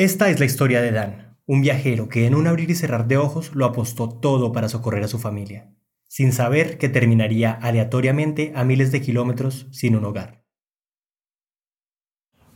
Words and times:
Esta 0.00 0.30
es 0.30 0.38
la 0.38 0.46
historia 0.46 0.80
de 0.80 0.92
Dan, 0.92 1.36
un 1.44 1.60
viajero 1.60 2.08
que 2.08 2.28
en 2.28 2.36
un 2.36 2.46
abrir 2.46 2.70
y 2.70 2.76
cerrar 2.76 3.08
de 3.08 3.16
ojos 3.16 3.52
lo 3.56 3.64
apostó 3.64 4.08
todo 4.08 4.52
para 4.52 4.68
socorrer 4.68 5.02
a 5.02 5.08
su 5.08 5.18
familia, 5.18 5.74
sin 6.06 6.30
saber 6.30 6.78
que 6.78 6.88
terminaría 6.88 7.50
aleatoriamente 7.50 8.52
a 8.54 8.62
miles 8.62 8.92
de 8.92 9.00
kilómetros 9.00 9.66
sin 9.72 9.96
un 9.96 10.04
hogar. 10.04 10.44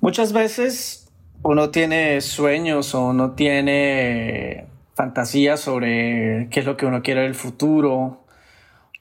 Muchas 0.00 0.33
veces 0.33 1.12
uno 1.42 1.70
tiene 1.70 2.20
sueños 2.20 2.94
o 2.94 3.08
uno 3.08 3.33
tiene 3.33 4.69
fantasías 4.94 5.59
sobre 5.59 6.47
qué 6.48 6.61
es 6.61 6.66
lo 6.66 6.77
que 6.77 6.86
uno 6.86 7.03
quiere 7.03 7.22
del 7.22 7.34
futuro. 7.34 8.25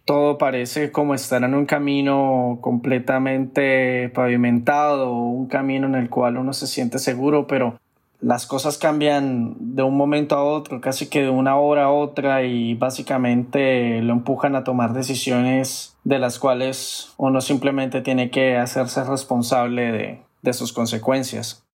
Todo 0.03 0.39
parece 0.39 0.91
como 0.91 1.13
estar 1.13 1.43
en 1.43 1.53
un 1.53 1.67
camino 1.67 2.57
completamente 2.59 4.09
pavimentado, 4.09 5.13
un 5.13 5.45
camino 5.45 5.85
en 5.85 5.93
el 5.93 6.09
cual 6.09 6.37
uno 6.37 6.53
se 6.53 6.65
siente 6.65 6.97
seguro, 6.97 7.45
pero 7.45 7.79
las 8.21 8.45
cosas 8.45 8.77
cambian 8.77 9.55
de 9.75 9.81
un 9.81 9.97
momento 9.97 10.35
a 10.35 10.43
otro, 10.43 10.79
casi 10.79 11.09
que 11.09 11.23
de 11.23 11.29
una 11.29 11.57
hora 11.57 11.85
a 11.85 11.91
otra 11.91 12.43
y 12.43 12.75
básicamente 12.75 14.01
lo 14.01 14.13
empujan 14.13 14.55
a 14.55 14.63
tomar 14.63 14.93
decisiones 14.93 15.97
de 16.03 16.19
las 16.19 16.37
cuales 16.37 17.13
uno 17.17 17.41
simplemente 17.41 18.01
tiene 18.01 18.29
que 18.29 18.57
hacerse 18.57 19.03
responsable 19.03 19.91
de, 19.91 20.21
de 20.43 20.53
sus 20.53 20.71
consecuencias. 20.71 21.65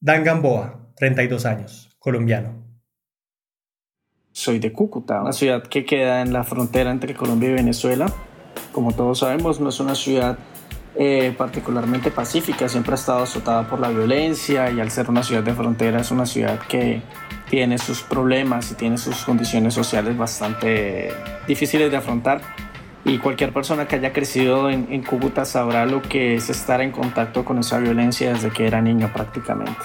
Dan 0.00 0.24
Gamboa, 0.24 0.80
32 0.96 1.46
años, 1.46 1.90
colombiano. 1.98 2.64
Soy 4.32 4.58
de 4.58 4.72
Cúcuta, 4.72 5.22
una 5.22 5.32
ciudad 5.32 5.62
que 5.62 5.84
queda 5.84 6.22
en 6.22 6.32
la 6.32 6.42
frontera 6.42 6.90
entre 6.90 7.14
Colombia 7.14 7.50
y 7.50 7.54
Venezuela. 7.54 8.06
Como 8.72 8.92
todos 8.92 9.20
sabemos, 9.20 9.60
no 9.60 9.68
es 9.68 9.78
una 9.78 9.94
ciudad 9.94 10.38
eh, 10.96 11.34
particularmente 11.36 12.10
pacífica, 12.10 12.68
siempre 12.68 12.92
ha 12.92 12.94
estado 12.94 13.24
azotada 13.24 13.68
por 13.68 13.80
la 13.80 13.88
violencia 13.88 14.70
y 14.70 14.80
al 14.80 14.90
ser 14.90 15.10
una 15.10 15.22
ciudad 15.22 15.42
de 15.42 15.52
frontera 15.52 16.00
es 16.00 16.10
una 16.10 16.24
ciudad 16.24 16.60
que 16.68 17.02
tiene 17.50 17.78
sus 17.78 18.02
problemas 18.02 18.70
y 18.70 18.74
tiene 18.74 18.96
sus 18.96 19.24
condiciones 19.24 19.74
sociales 19.74 20.16
bastante 20.16 21.12
difíciles 21.48 21.90
de 21.90 21.96
afrontar. 21.96 22.40
Y 23.04 23.18
cualquier 23.18 23.52
persona 23.52 23.86
que 23.86 23.96
haya 23.96 24.12
crecido 24.12 24.70
en, 24.70 24.86
en 24.90 25.02
Cúcuta 25.02 25.44
sabrá 25.44 25.84
lo 25.84 26.00
que 26.00 26.36
es 26.36 26.48
estar 26.48 26.80
en 26.80 26.90
contacto 26.90 27.44
con 27.44 27.58
esa 27.58 27.78
violencia 27.78 28.32
desde 28.32 28.50
que 28.50 28.66
era 28.66 28.80
niño 28.80 29.10
prácticamente. 29.12 29.82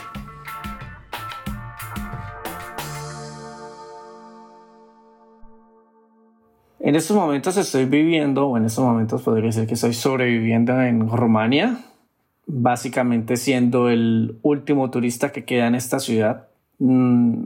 En 6.89 6.95
estos 6.95 7.15
momentos 7.15 7.55
estoy 7.55 7.85
viviendo, 7.85 8.47
o 8.47 8.57
en 8.57 8.65
estos 8.65 8.83
momentos 8.83 9.21
podría 9.21 9.45
decir 9.45 9.67
que 9.67 9.75
estoy 9.75 9.93
sobreviviendo 9.93 10.81
en 10.81 11.07
Rumania, 11.07 11.81
básicamente 12.47 13.37
siendo 13.37 13.89
el 13.89 14.39
último 14.41 14.89
turista 14.89 15.31
que 15.31 15.45
queda 15.45 15.67
en 15.67 15.75
esta 15.75 15.99
ciudad. 15.99 16.47
Mm, 16.79 17.43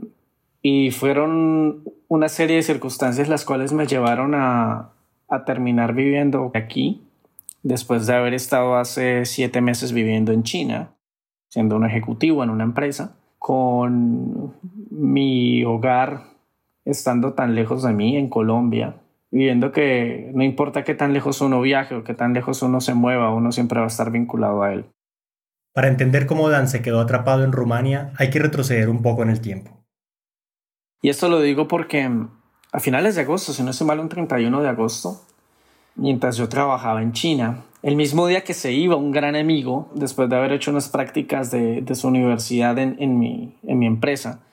y 0.62 0.92
fueron 0.92 1.82
una 2.08 2.30
serie 2.30 2.56
de 2.56 2.62
circunstancias 2.62 3.28
las 3.28 3.44
cuales 3.44 3.74
me 3.74 3.86
llevaron 3.86 4.34
a, 4.34 4.92
a 5.28 5.44
terminar 5.44 5.92
viviendo 5.92 6.50
aquí, 6.54 7.02
después 7.62 8.06
de 8.06 8.14
haber 8.14 8.32
estado 8.32 8.76
hace 8.76 9.26
siete 9.26 9.60
meses 9.60 9.92
viviendo 9.92 10.32
en 10.32 10.42
China, 10.42 10.92
siendo 11.50 11.76
un 11.76 11.84
ejecutivo 11.84 12.42
en 12.44 12.48
una 12.48 12.64
empresa, 12.64 13.14
con 13.38 14.54
mi 14.88 15.66
hogar 15.66 16.22
estando 16.86 17.34
tan 17.34 17.54
lejos 17.54 17.82
de 17.82 17.92
mí 17.92 18.16
en 18.16 18.30
Colombia 18.30 18.94
viendo 19.34 19.72
que 19.72 20.30
no 20.32 20.44
importa 20.44 20.84
qué 20.84 20.94
tan 20.94 21.12
lejos 21.12 21.40
uno 21.40 21.60
viaje 21.60 21.96
o 21.96 22.04
qué 22.04 22.14
tan 22.14 22.34
lejos 22.34 22.62
uno 22.62 22.80
se 22.80 22.94
mueva, 22.94 23.34
uno 23.34 23.50
siempre 23.50 23.80
va 23.80 23.86
a 23.86 23.88
estar 23.88 24.12
vinculado 24.12 24.62
a 24.62 24.72
él. 24.72 24.86
Para 25.74 25.88
entender 25.88 26.26
cómo 26.26 26.48
Dan 26.48 26.68
se 26.68 26.82
quedó 26.82 27.00
atrapado 27.00 27.42
en 27.42 27.50
Rumania, 27.50 28.12
hay 28.16 28.30
que 28.30 28.38
retroceder 28.38 28.88
un 28.88 29.02
poco 29.02 29.24
en 29.24 29.30
el 29.30 29.40
tiempo. 29.40 29.82
Y 31.02 31.08
esto 31.08 31.28
lo 31.28 31.40
digo 31.40 31.66
porque 31.66 32.08
a 32.72 32.80
finales 32.80 33.16
de 33.16 33.22
agosto, 33.22 33.52
si 33.52 33.64
no 33.64 33.72
es 33.72 33.82
mal, 33.82 33.98
un 33.98 34.08
31 34.08 34.62
de 34.62 34.68
agosto, 34.68 35.22
mientras 35.96 36.36
yo 36.36 36.48
trabajaba 36.48 37.02
en 37.02 37.12
China, 37.12 37.64
el 37.82 37.96
mismo 37.96 38.28
día 38.28 38.44
que 38.44 38.54
se 38.54 38.72
iba 38.72 38.94
un 38.94 39.10
gran 39.10 39.34
amigo, 39.34 39.90
después 39.96 40.30
de 40.30 40.36
haber 40.36 40.52
hecho 40.52 40.70
unas 40.70 40.88
prácticas 40.88 41.50
de, 41.50 41.82
de 41.82 41.94
su 41.96 42.06
universidad 42.06 42.78
en, 42.78 42.96
en, 43.00 43.18
mi, 43.18 43.58
en 43.64 43.80
mi 43.80 43.86
empresa, 43.86 44.44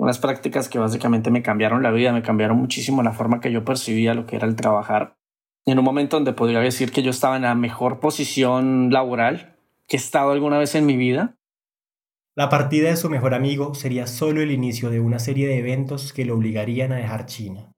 unas 0.00 0.18
prácticas 0.18 0.70
que 0.70 0.78
básicamente 0.78 1.30
me 1.30 1.42
cambiaron 1.42 1.82
la 1.82 1.90
vida, 1.90 2.10
me 2.10 2.22
cambiaron 2.22 2.56
muchísimo 2.56 3.02
la 3.02 3.12
forma 3.12 3.38
que 3.38 3.52
yo 3.52 3.66
percibía 3.66 4.14
lo 4.14 4.24
que 4.24 4.36
era 4.36 4.46
el 4.46 4.56
trabajar. 4.56 5.18
En 5.66 5.78
un 5.78 5.84
momento 5.84 6.16
donde 6.16 6.32
podría 6.32 6.60
decir 6.60 6.90
que 6.90 7.02
yo 7.02 7.10
estaba 7.10 7.36
en 7.36 7.42
la 7.42 7.54
mejor 7.54 8.00
posición 8.00 8.90
laboral 8.90 9.58
que 9.86 9.98
he 9.98 10.00
estado 10.00 10.30
alguna 10.30 10.56
vez 10.56 10.74
en 10.74 10.86
mi 10.86 10.96
vida. 10.96 11.36
La 12.34 12.48
partida 12.48 12.88
de 12.88 12.96
su 12.96 13.10
mejor 13.10 13.34
amigo 13.34 13.74
sería 13.74 14.06
solo 14.06 14.40
el 14.40 14.52
inicio 14.52 14.88
de 14.88 15.00
una 15.00 15.18
serie 15.18 15.46
de 15.46 15.58
eventos 15.58 16.14
que 16.14 16.24
lo 16.24 16.34
obligarían 16.34 16.92
a 16.92 16.96
dejar 16.96 17.26
China. 17.26 17.70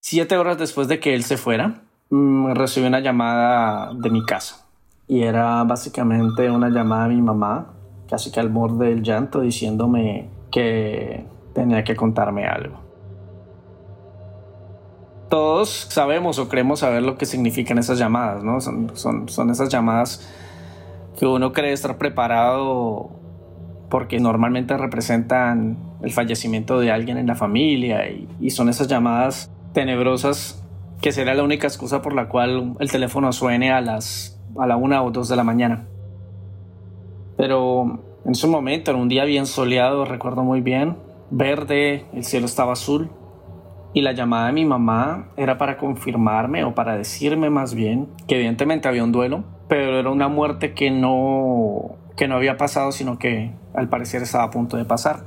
Siete 0.00 0.38
horas 0.38 0.56
después 0.56 0.88
de 0.88 0.98
que 0.98 1.14
él 1.14 1.24
se 1.24 1.36
fuera, 1.36 1.82
mm, 2.08 2.52
recibí 2.52 2.86
una 2.86 3.00
llamada 3.00 3.92
de 3.92 4.08
mi 4.08 4.24
casa. 4.24 4.66
Y 5.06 5.24
era 5.24 5.62
básicamente 5.64 6.50
una 6.50 6.70
llamada 6.70 7.06
de 7.06 7.16
mi 7.16 7.20
mamá, 7.20 7.74
casi 8.08 8.32
que 8.32 8.40
al 8.40 8.48
borde 8.48 8.88
del 8.88 9.02
llanto, 9.02 9.42
diciéndome 9.42 10.39
que 10.50 11.24
tenía 11.54 11.84
que 11.84 11.96
contarme 11.96 12.46
algo. 12.46 12.80
Todos 15.28 15.70
sabemos 15.70 16.38
o 16.38 16.48
creemos 16.48 16.80
saber 16.80 17.02
lo 17.02 17.16
que 17.16 17.26
significan 17.26 17.78
esas 17.78 17.98
llamadas, 17.98 18.42
¿no? 18.42 18.60
Son, 18.60 18.96
son, 18.96 19.28
son 19.28 19.50
esas 19.50 19.68
llamadas 19.68 20.28
que 21.18 21.26
uno 21.26 21.52
cree 21.52 21.72
estar 21.72 21.98
preparado 21.98 23.10
porque 23.88 24.18
normalmente 24.18 24.76
representan 24.76 25.76
el 26.02 26.12
fallecimiento 26.12 26.80
de 26.80 26.90
alguien 26.90 27.16
en 27.18 27.26
la 27.26 27.34
familia 27.34 28.08
y, 28.08 28.28
y, 28.40 28.50
son 28.50 28.68
esas 28.68 28.88
llamadas 28.88 29.50
tenebrosas 29.72 30.64
que 31.00 31.12
será 31.12 31.34
la 31.34 31.42
única 31.42 31.66
excusa 31.66 32.00
por 32.00 32.14
la 32.14 32.28
cual 32.28 32.76
el 32.78 32.90
teléfono 32.90 33.32
suene 33.32 33.72
a 33.72 33.80
las 33.80 34.40
a 34.58 34.66
la 34.66 34.76
una 34.76 35.02
o 35.02 35.10
dos 35.10 35.28
de 35.28 35.36
la 35.36 35.44
mañana. 35.44 35.86
Pero 37.36 38.00
en 38.24 38.34
su 38.34 38.48
momento, 38.48 38.90
era 38.90 39.00
un 39.00 39.08
día 39.08 39.24
bien 39.24 39.46
soleado, 39.46 40.04
recuerdo 40.04 40.44
muy 40.44 40.60
bien, 40.60 40.96
verde, 41.30 42.04
el 42.12 42.24
cielo 42.24 42.46
estaba 42.46 42.72
azul. 42.72 43.10
Y 43.92 44.02
la 44.02 44.12
llamada 44.12 44.46
de 44.46 44.52
mi 44.52 44.64
mamá 44.64 45.30
era 45.36 45.58
para 45.58 45.76
confirmarme 45.76 46.62
o 46.62 46.74
para 46.74 46.96
decirme 46.96 47.50
más 47.50 47.74
bien 47.74 48.08
que 48.28 48.36
evidentemente 48.36 48.86
había 48.86 49.02
un 49.02 49.10
duelo, 49.10 49.42
pero 49.68 49.98
era 49.98 50.10
una 50.10 50.28
muerte 50.28 50.74
que 50.74 50.92
no, 50.92 51.96
que 52.16 52.28
no 52.28 52.36
había 52.36 52.56
pasado, 52.56 52.92
sino 52.92 53.18
que 53.18 53.52
al 53.74 53.88
parecer 53.88 54.22
estaba 54.22 54.44
a 54.44 54.50
punto 54.50 54.76
de 54.76 54.84
pasar. 54.84 55.24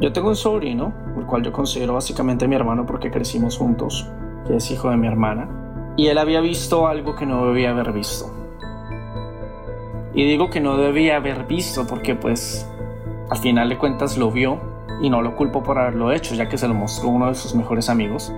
Yo 0.00 0.12
tengo 0.12 0.28
un 0.28 0.36
sobrino, 0.36 0.92
el 1.16 1.24
cual 1.26 1.42
yo 1.42 1.50
considero 1.50 1.94
básicamente 1.94 2.46
mi 2.46 2.54
hermano 2.54 2.86
porque 2.86 3.10
crecimos 3.10 3.56
juntos 3.56 4.08
que 4.46 4.56
es 4.56 4.70
hijo 4.70 4.90
de 4.90 4.96
mi 4.96 5.06
hermana, 5.06 5.48
y 5.96 6.08
él 6.08 6.18
había 6.18 6.40
visto 6.40 6.86
algo 6.86 7.14
que 7.14 7.26
no 7.26 7.46
debía 7.46 7.70
haber 7.70 7.92
visto. 7.92 8.26
Y 10.14 10.24
digo 10.24 10.50
que 10.50 10.60
no 10.60 10.76
debía 10.76 11.16
haber 11.16 11.44
visto 11.44 11.86
porque 11.86 12.14
pues 12.14 12.70
al 13.30 13.38
final 13.38 13.68
de 13.68 13.78
cuentas 13.78 14.16
lo 14.16 14.30
vio 14.30 14.60
y 15.02 15.10
no 15.10 15.22
lo 15.22 15.34
culpo 15.34 15.62
por 15.62 15.78
haberlo 15.78 16.12
hecho, 16.12 16.34
ya 16.34 16.48
que 16.48 16.56
se 16.56 16.68
lo 16.68 16.74
mostró 16.74 17.08
uno 17.08 17.26
de 17.28 17.34
sus 17.34 17.54
mejores 17.54 17.88
amigos. 17.88 18.32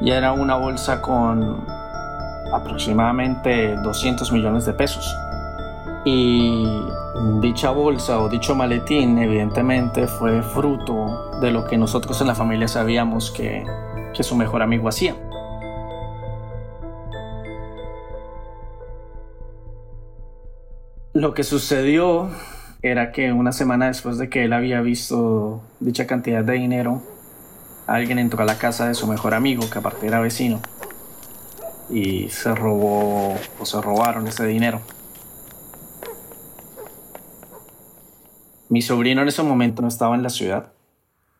Y 0.00 0.10
era 0.10 0.32
una 0.32 0.56
bolsa 0.56 1.02
con 1.02 1.64
aproximadamente 2.52 3.74
200 3.76 4.30
millones 4.30 4.66
de 4.66 4.72
pesos. 4.74 5.16
Y 6.04 6.64
Dicha 7.40 7.70
bolsa 7.70 8.18
o 8.18 8.28
dicho 8.28 8.56
maletín 8.56 9.18
evidentemente 9.18 10.08
fue 10.08 10.42
fruto 10.42 11.38
de 11.40 11.52
lo 11.52 11.64
que 11.64 11.78
nosotros 11.78 12.20
en 12.20 12.26
la 12.26 12.34
familia 12.34 12.66
sabíamos 12.66 13.30
que, 13.30 13.64
que 14.14 14.22
su 14.22 14.36
mejor 14.36 14.62
amigo 14.62 14.88
hacía. 14.88 15.16
Lo 21.12 21.32
que 21.32 21.44
sucedió 21.44 22.28
era 22.82 23.12
que 23.12 23.32
una 23.32 23.52
semana 23.52 23.86
después 23.86 24.18
de 24.18 24.28
que 24.28 24.44
él 24.44 24.52
había 24.52 24.80
visto 24.80 25.62
dicha 25.80 26.06
cantidad 26.06 26.44
de 26.44 26.54
dinero, 26.54 27.02
alguien 27.86 28.18
entró 28.18 28.42
a 28.42 28.46
la 28.46 28.58
casa 28.58 28.88
de 28.88 28.94
su 28.94 29.06
mejor 29.06 29.32
amigo, 29.32 29.70
que 29.70 29.78
aparte 29.78 30.06
era 30.06 30.20
vecino, 30.20 30.60
y 31.88 32.28
se 32.28 32.54
robó 32.54 33.36
o 33.58 33.64
se 33.64 33.80
robaron 33.80 34.26
ese 34.26 34.44
dinero. 34.46 34.80
Mi 38.68 38.82
sobrino 38.82 39.22
en 39.22 39.28
ese 39.28 39.42
momento 39.42 39.80
no 39.80 39.88
estaba 39.88 40.14
en 40.16 40.22
la 40.22 40.30
ciudad, 40.30 40.73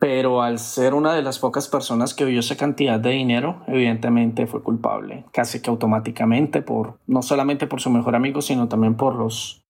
pero 0.05 0.43
al 0.43 0.59
ser 0.59 0.93
una 0.93 1.15
de 1.15 1.23
las 1.23 1.39
pocas 1.39 1.67
personas 1.67 2.12
que 2.12 2.27
vio 2.27 2.41
esa 2.41 2.59
cantidad 2.59 3.01
de 3.01 3.09
dinero, 3.09 3.62
evidentemente 3.67 4.47
fue 4.47 4.62
culpable, 4.62 5.25
casi 5.33 5.62
que 5.62 5.71
automáticamente 5.71 6.61
por 6.61 6.99
no 7.06 7.23
solamente 7.23 7.67
por 7.67 7.81
su 7.81 7.89
mejor 7.89 8.15
amigo, 8.15 8.43
sino 8.43 8.69
también 8.69 8.97
por 8.97 9.15
los 9.15 9.65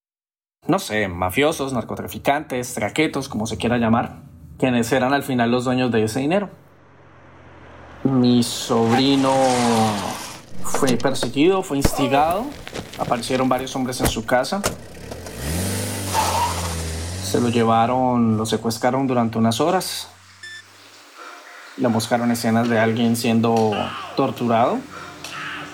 no 0.66 0.80
sé, 0.80 1.06
mafiosos, 1.06 1.72
narcotraficantes, 1.72 2.74
traquetos, 2.74 3.28
como 3.28 3.46
se 3.46 3.58
quiera 3.58 3.78
llamar, 3.78 4.22
quienes 4.58 4.90
eran 4.90 5.14
al 5.14 5.22
final 5.22 5.52
los 5.52 5.66
dueños 5.66 5.92
de 5.92 6.02
ese 6.02 6.18
dinero. 6.18 6.48
Mi 8.02 8.42
sobrino 8.42 9.30
fue 10.64 10.96
perseguido, 10.96 11.62
fue 11.62 11.76
instigado, 11.76 12.44
aparecieron 12.98 13.48
varios 13.48 13.76
hombres 13.76 14.00
en 14.00 14.08
su 14.08 14.26
casa, 14.26 14.62
se 17.22 17.40
lo 17.40 17.50
llevaron, 17.50 18.36
lo 18.36 18.44
secuestraron 18.46 19.06
durante 19.06 19.38
unas 19.38 19.60
horas, 19.60 20.10
le 21.76 21.88
buscaron 21.88 22.30
escenas 22.30 22.68
de 22.68 22.78
alguien 22.78 23.16
siendo 23.16 23.72
torturado 24.16 24.78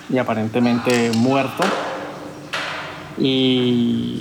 y 0.08 0.18
aparentemente 0.18 1.10
muerto. 1.12 1.64
Y 3.18 4.20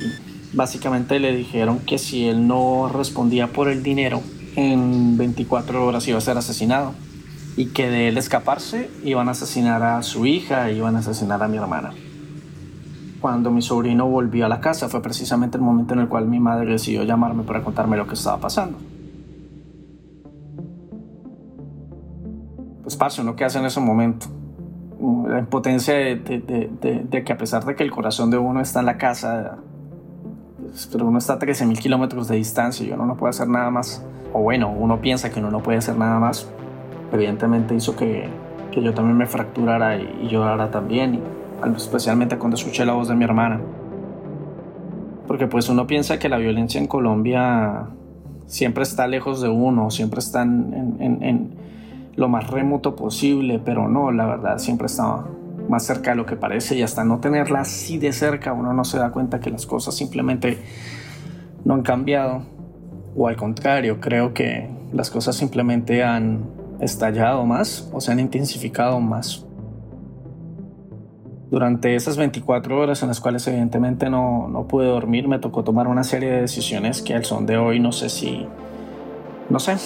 Básicamente 0.51 1.19
le 1.19 1.35
dijeron 1.35 1.79
que 1.79 1.99
si 1.99 2.27
él 2.27 2.47
no 2.47 2.89
respondía 2.89 3.47
por 3.47 3.69
el 3.69 3.83
dinero, 3.83 4.21
en 4.55 5.15
24 5.15 5.85
horas 5.85 6.07
iba 6.07 6.17
a 6.17 6.21
ser 6.21 6.37
asesinado. 6.37 6.93
Y 7.55 7.67
que 7.67 7.89
de 7.89 8.07
él 8.07 8.17
escaparse 8.17 8.89
iban 9.03 9.27
a 9.27 9.31
asesinar 9.31 9.83
a 9.83 10.01
su 10.01 10.25
hija, 10.25 10.71
iban 10.71 10.95
a 10.95 10.99
asesinar 10.99 11.43
a 11.43 11.47
mi 11.47 11.57
hermana. 11.57 11.91
Cuando 13.21 13.51
mi 13.51 13.61
sobrino 13.61 14.07
volvió 14.07 14.45
a 14.45 14.49
la 14.49 14.61
casa 14.61 14.87
fue 14.87 15.01
precisamente 15.01 15.57
el 15.57 15.63
momento 15.63 15.93
en 15.93 15.99
el 15.99 16.07
cual 16.07 16.25
mi 16.25 16.39
madre 16.39 16.71
decidió 16.71 17.03
llamarme 17.03 17.43
para 17.43 17.63
contarme 17.63 17.97
lo 17.97 18.07
que 18.07 18.15
estaba 18.15 18.39
pasando. 18.39 18.79
Pues 22.89 22.97
parce, 22.97 23.21
uno 23.21 23.35
que 23.35 23.45
hace 23.45 23.59
en 23.59 23.65
ese 23.65 23.79
momento. 23.79 24.25
La 25.27 25.37
impotencia 25.37 25.93
de, 25.93 26.17
de 26.17 27.23
que 27.23 27.33
a 27.33 27.37
pesar 27.37 27.63
de 27.63 27.75
que 27.75 27.83
el 27.83 27.91
corazón 27.91 28.31
de 28.31 28.39
uno 28.39 28.61
está 28.61 28.79
en 28.79 28.87
la 28.87 28.97
casa, 28.97 29.59
pero 30.91 31.05
uno 31.05 31.19
está 31.19 31.33
a 31.33 31.39
13.000 31.39 31.77
kilómetros 31.77 32.27
de 32.27 32.37
distancia 32.37 32.83
y 32.87 32.91
uno 32.91 33.05
no 33.05 33.15
puede 33.15 33.29
hacer 33.29 33.47
nada 33.47 33.69
más. 33.69 34.03
O 34.33 34.41
bueno, 34.41 34.71
uno 34.71 34.99
piensa 35.01 35.29
que 35.29 35.39
uno 35.39 35.51
no 35.51 35.61
puede 35.61 35.77
hacer 35.77 35.97
nada 35.97 36.17
más. 36.17 36.49
Evidentemente 37.13 37.75
hizo 37.75 37.95
que, 37.95 38.27
que 38.71 38.81
yo 38.81 38.91
también 38.95 39.17
me 39.17 39.27
fracturara 39.27 39.95
y, 39.95 40.27
llorara 40.27 40.71
también, 40.71 41.21
especialmente 41.77 42.39
cuando 42.39 42.55
escuché 42.55 42.87
la 42.87 42.93
voz 42.93 43.07
de 43.07 43.13
mi 43.13 43.23
hermana. 43.23 43.61
Porque 45.27 45.45
pues 45.45 45.69
uno 45.69 45.85
piensa 45.85 46.17
que 46.17 46.27
la 46.27 46.39
violencia 46.39 46.81
en 46.81 46.87
Colombia 46.87 47.85
siempre 48.47 48.81
está 48.81 49.05
lejos 49.05 49.41
de 49.41 49.49
uno, 49.49 49.91
siempre 49.91 50.21
está 50.21 50.41
en, 50.41 50.97
en, 50.99 51.21
en 51.21 51.68
lo 52.19 52.27
más 52.27 52.49
remoto 52.49 52.97
posible, 52.97 53.61
pero 53.63 53.87
no, 53.87 54.11
la 54.11 54.25
verdad 54.25 54.57
siempre 54.57 54.87
está 54.87 55.23
más 55.69 55.85
cerca 55.85 56.11
de 56.11 56.17
lo 56.17 56.25
que 56.25 56.35
parece 56.35 56.75
y 56.75 56.81
hasta 56.81 57.05
no 57.05 57.19
tenerla 57.19 57.61
así 57.61 57.97
de 57.97 58.11
cerca 58.11 58.51
uno 58.51 58.73
no 58.73 58.83
se 58.83 58.97
da 58.97 59.11
cuenta 59.11 59.39
que 59.39 59.49
las 59.49 59.65
cosas 59.65 59.95
simplemente 59.95 60.59
no 61.63 61.75
han 61.75 61.81
cambiado. 61.81 62.41
O 63.15 63.27
al 63.27 63.37
contrario 63.37 64.01
creo 64.01 64.33
que 64.33 64.69
las 64.91 65.09
cosas 65.09 65.37
simplemente 65.37 66.03
han 66.03 66.43
estallado 66.81 67.45
más 67.45 67.89
o 67.93 68.01
se 68.01 68.11
han 68.11 68.19
intensificado 68.19 68.99
más. 68.99 69.45
Durante 71.49 71.95
esas 71.95 72.17
24 72.17 72.77
horas 72.77 73.01
en 73.01 73.07
las 73.07 73.21
cuales 73.21 73.47
evidentemente 73.47 74.09
no, 74.09 74.49
no 74.49 74.67
pude 74.67 74.87
dormir 74.87 75.29
me 75.29 75.39
tocó 75.39 75.63
tomar 75.63 75.87
una 75.87 76.03
serie 76.03 76.29
de 76.29 76.41
decisiones 76.41 77.01
que 77.01 77.15
al 77.15 77.23
son 77.23 77.45
de 77.45 77.57
hoy 77.57 77.79
no 77.79 77.91
sé 77.93 78.09
si 78.09 78.45
no 79.49 79.59
sé 79.59 79.77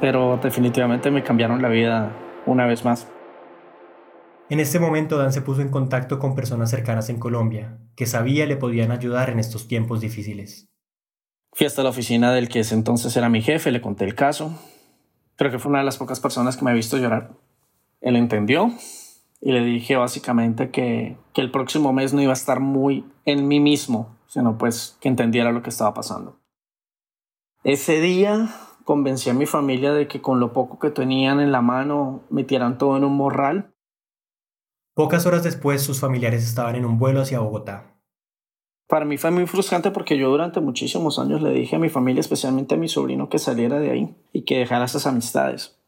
pero 0.00 0.38
definitivamente 0.42 1.10
me 1.10 1.22
cambiaron 1.22 1.62
la 1.62 1.68
vida 1.68 2.16
una 2.46 2.66
vez 2.66 2.84
más 2.84 3.06
en 4.50 4.58
este 4.58 4.80
momento 4.80 5.16
Dan 5.16 5.32
se 5.32 5.42
puso 5.42 5.62
en 5.62 5.68
contacto 5.68 6.18
con 6.18 6.34
personas 6.34 6.70
cercanas 6.70 7.08
en 7.08 7.20
Colombia, 7.20 7.78
que 7.94 8.04
sabía 8.04 8.46
le 8.46 8.56
podían 8.56 8.90
ayudar 8.90 9.30
en 9.30 9.38
estos 9.38 9.68
tiempos 9.68 10.00
difíciles. 10.00 10.68
Fui 11.52 11.68
hasta 11.68 11.84
la 11.84 11.90
oficina 11.90 12.32
del 12.32 12.48
que 12.48 12.60
ese 12.60 12.74
entonces 12.74 13.16
era 13.16 13.28
mi 13.28 13.42
jefe, 13.42 13.70
le 13.70 13.80
conté 13.80 14.04
el 14.04 14.16
caso. 14.16 14.52
Creo 15.36 15.52
que 15.52 15.60
fue 15.60 15.70
una 15.70 15.78
de 15.78 15.84
las 15.84 15.98
pocas 15.98 16.18
personas 16.18 16.56
que 16.56 16.64
me 16.64 16.72
ha 16.72 16.74
visto 16.74 16.98
llorar. 16.98 17.30
Él 18.00 18.16
entendió 18.16 18.72
y 19.40 19.52
le 19.52 19.64
dije 19.64 19.94
básicamente 19.94 20.70
que, 20.70 21.16
que 21.32 21.42
el 21.42 21.52
próximo 21.52 21.92
mes 21.92 22.12
no 22.12 22.20
iba 22.20 22.32
a 22.32 22.34
estar 22.34 22.58
muy 22.58 23.04
en 23.26 23.46
mí 23.46 23.60
mismo, 23.60 24.18
sino 24.26 24.58
pues 24.58 24.98
que 25.00 25.08
entendiera 25.08 25.52
lo 25.52 25.62
que 25.62 25.70
estaba 25.70 25.94
pasando. 25.94 26.40
Ese 27.62 28.00
día 28.00 28.48
convencí 28.90 29.30
a 29.30 29.34
mi 29.34 29.46
familia 29.46 29.92
de 29.92 30.08
que 30.08 30.20
con 30.20 30.40
lo 30.40 30.52
poco 30.52 30.80
que 30.80 30.90
tenían 30.90 31.38
en 31.38 31.52
la 31.52 31.60
mano 31.60 32.24
metieran 32.28 32.76
todo 32.76 32.96
en 32.96 33.04
un 33.04 33.16
morral 33.16 33.72
Pocas 34.94 35.26
horas 35.26 35.44
después 35.44 35.80
sus 35.80 36.00
familiares 36.00 36.42
estaban 36.42 36.74
en 36.74 36.84
un 36.84 36.98
vuelo 36.98 37.20
hacia 37.20 37.38
Bogotá. 37.38 37.94
Para 38.88 39.04
mí 39.04 39.16
fue 39.16 39.30
muy 39.30 39.46
frustrante 39.46 39.92
porque 39.92 40.18
yo 40.18 40.28
durante 40.28 40.58
muchísimos 40.58 41.20
años 41.20 41.40
le 41.40 41.52
dije 41.52 41.76
a 41.76 41.78
mi 41.78 41.88
familia, 41.88 42.18
especialmente 42.18 42.74
a 42.74 42.78
mi 42.78 42.88
sobrino, 42.88 43.28
que 43.28 43.38
saliera 43.38 43.78
de 43.78 43.92
ahí 43.92 44.16
y 44.32 44.42
que 44.42 44.58
dejara 44.58 44.86
esas 44.86 45.06
amistades. 45.06 45.80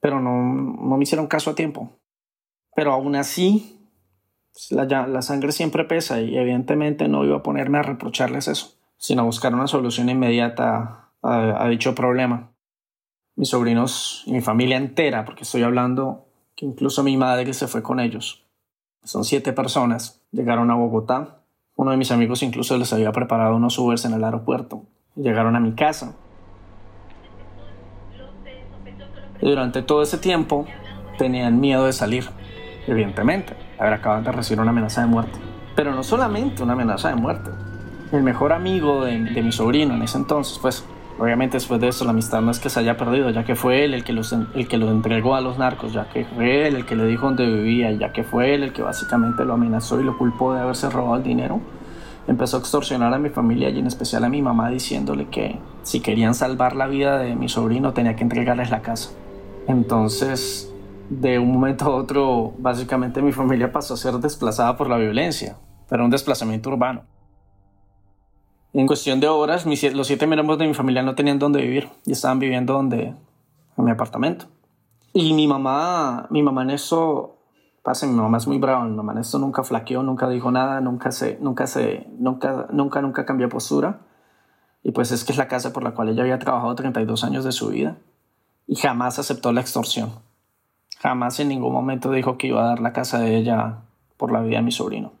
Pero 0.00 0.18
no, 0.18 0.42
no 0.42 0.96
me 0.96 1.02
hicieron 1.02 1.26
caso 1.26 1.50
a 1.50 1.54
tiempo. 1.54 2.00
Pero 2.74 2.94
aún 2.94 3.14
así, 3.14 3.86
la, 4.70 4.86
la 4.86 5.20
sangre 5.20 5.52
siempre 5.52 5.84
pesa 5.84 6.22
y 6.22 6.34
evidentemente 6.38 7.08
no 7.08 7.26
iba 7.26 7.36
a 7.36 7.42
ponerme 7.42 7.76
a 7.76 7.82
reprocharles 7.82 8.48
eso, 8.48 8.78
sino 8.96 9.20
a 9.20 9.26
buscar 9.26 9.52
una 9.52 9.66
solución 9.66 10.08
inmediata 10.08 11.01
a, 11.22 11.64
a 11.64 11.68
dicho 11.68 11.94
problema. 11.94 12.50
Mis 13.36 13.48
sobrinos 13.48 14.24
y 14.26 14.32
mi 14.32 14.40
familia 14.40 14.76
entera, 14.76 15.24
porque 15.24 15.44
estoy 15.44 15.62
hablando 15.62 16.26
que 16.54 16.66
incluso 16.66 17.02
mi 17.02 17.16
madre 17.16 17.54
se 17.54 17.66
fue 17.66 17.82
con 17.82 18.00
ellos. 18.00 18.44
Son 19.04 19.24
siete 19.24 19.52
personas. 19.52 20.22
Llegaron 20.30 20.70
a 20.70 20.74
Bogotá. 20.74 21.40
Uno 21.74 21.90
de 21.90 21.96
mis 21.96 22.12
amigos 22.12 22.42
incluso 22.42 22.76
les 22.76 22.92
había 22.92 23.10
preparado 23.12 23.56
unos 23.56 23.78
Ubers 23.78 24.04
en 24.04 24.12
el 24.12 24.22
aeropuerto. 24.22 24.84
Llegaron 25.16 25.56
a 25.56 25.60
mi 25.60 25.72
casa. 25.72 26.14
Y 29.40 29.48
durante 29.48 29.82
todo 29.82 30.02
ese 30.02 30.18
tiempo 30.18 30.66
tenían 31.18 31.58
miedo 31.58 31.86
de 31.86 31.92
salir, 31.92 32.26
evidentemente. 32.86 33.56
A 33.78 33.84
ver, 33.84 33.94
acaban 33.94 34.22
de 34.22 34.30
recibir 34.30 34.60
una 34.60 34.70
amenaza 34.70 35.00
de 35.00 35.08
muerte. 35.08 35.38
Pero 35.74 35.92
no 35.94 36.04
solamente 36.04 36.62
una 36.62 36.74
amenaza 36.74 37.08
de 37.08 37.16
muerte. 37.16 37.50
El 38.12 38.22
mejor 38.22 38.52
amigo 38.52 39.04
de, 39.04 39.18
de 39.18 39.42
mi 39.42 39.50
sobrino 39.50 39.94
en 39.94 40.02
ese 40.02 40.18
entonces, 40.18 40.58
pues 40.60 40.84
Obviamente 41.18 41.56
después 41.56 41.80
de 41.80 41.88
eso 41.88 42.04
la 42.04 42.10
amistad 42.10 42.40
no 42.40 42.50
es 42.50 42.58
que 42.58 42.70
se 42.70 42.80
haya 42.80 42.96
perdido, 42.96 43.30
ya 43.30 43.44
que 43.44 43.54
fue 43.54 43.84
él 43.84 43.94
el 43.94 44.02
que, 44.02 44.12
los, 44.12 44.32
el 44.32 44.66
que 44.66 44.76
lo 44.78 44.90
entregó 44.90 45.34
a 45.34 45.40
los 45.40 45.58
narcos, 45.58 45.92
ya 45.92 46.08
que 46.08 46.24
fue 46.24 46.66
él 46.66 46.76
el 46.76 46.86
que 46.86 46.96
le 46.96 47.06
dijo 47.06 47.26
dónde 47.26 47.46
vivía, 47.46 47.92
ya 47.92 48.12
que 48.12 48.24
fue 48.24 48.54
él 48.54 48.62
el 48.62 48.72
que 48.72 48.82
básicamente 48.82 49.44
lo 49.44 49.54
amenazó 49.54 50.00
y 50.00 50.04
lo 50.04 50.16
culpó 50.16 50.54
de 50.54 50.60
haberse 50.60 50.88
robado 50.90 51.16
el 51.16 51.22
dinero. 51.22 51.60
Empezó 52.26 52.56
a 52.56 52.60
extorsionar 52.60 53.12
a 53.12 53.18
mi 53.18 53.28
familia 53.28 53.68
y 53.68 53.78
en 53.78 53.86
especial 53.86 54.24
a 54.24 54.28
mi 54.28 54.42
mamá 54.42 54.70
diciéndole 54.70 55.26
que 55.26 55.58
si 55.82 56.00
querían 56.00 56.34
salvar 56.34 56.76
la 56.76 56.86
vida 56.86 57.18
de 57.18 57.34
mi 57.34 57.48
sobrino 57.48 57.92
tenía 57.92 58.16
que 58.16 58.22
entregarles 58.22 58.70
la 58.70 58.80
casa. 58.80 59.10
Entonces, 59.68 60.72
de 61.10 61.38
un 61.38 61.52
momento 61.52 61.84
a 61.86 61.96
otro, 61.96 62.54
básicamente 62.58 63.20
mi 63.22 63.32
familia 63.32 63.70
pasó 63.70 63.94
a 63.94 63.96
ser 63.96 64.14
desplazada 64.14 64.76
por 64.76 64.88
la 64.88 64.96
violencia, 64.96 65.56
pero 65.88 66.04
un 66.04 66.10
desplazamiento 66.10 66.70
urbano. 66.70 67.02
En 68.74 68.86
cuestión 68.86 69.20
de 69.20 69.28
horas, 69.28 69.66
los 69.66 70.06
siete 70.06 70.26
miembros 70.26 70.58
de 70.58 70.66
mi 70.66 70.72
familia 70.72 71.02
no 71.02 71.14
tenían 71.14 71.38
dónde 71.38 71.60
vivir 71.60 71.90
y 72.06 72.12
estaban 72.12 72.38
viviendo 72.38 72.72
donde, 72.72 73.14
en 73.76 73.84
mi 73.84 73.90
apartamento. 73.90 74.46
Y 75.12 75.34
mi 75.34 75.46
mamá, 75.46 76.26
mi 76.30 76.42
mamá 76.42 76.62
en 76.62 76.70
eso, 76.70 77.36
pasa, 77.82 78.06
mi 78.06 78.14
mamá 78.14 78.38
es 78.38 78.46
muy 78.46 78.56
brava, 78.56 78.84
mi 78.84 78.96
mamá 78.96 79.12
en 79.12 79.18
esto 79.18 79.38
nunca 79.38 79.62
flaqueó, 79.62 80.02
nunca 80.02 80.26
dijo 80.26 80.50
nada, 80.50 80.80
nunca 80.80 81.12
se, 81.12 81.38
nunca 81.40 81.66
se, 81.66 82.06
nunca, 82.18 82.66
nunca, 82.70 83.02
nunca 83.02 83.26
cambió 83.26 83.50
postura. 83.50 84.00
Y 84.82 84.92
pues 84.92 85.12
es 85.12 85.24
que 85.24 85.32
es 85.32 85.38
la 85.38 85.48
casa 85.48 85.74
por 85.74 85.82
la 85.82 85.92
cual 85.92 86.08
ella 86.08 86.22
había 86.22 86.38
trabajado 86.38 86.74
32 86.74 87.24
años 87.24 87.44
de 87.44 87.52
su 87.52 87.68
vida 87.68 87.98
y 88.66 88.76
jamás 88.76 89.18
aceptó 89.18 89.52
la 89.52 89.60
extorsión. 89.60 90.12
Jamás 90.98 91.38
en 91.40 91.48
ningún 91.48 91.74
momento 91.74 92.10
dijo 92.10 92.38
que 92.38 92.46
iba 92.46 92.62
a 92.62 92.68
dar 92.68 92.80
la 92.80 92.94
casa 92.94 93.18
de 93.18 93.36
ella 93.36 93.80
por 94.16 94.32
la 94.32 94.40
vida 94.40 94.56
de 94.56 94.62
mi 94.62 94.72
sobrino. 94.72 95.12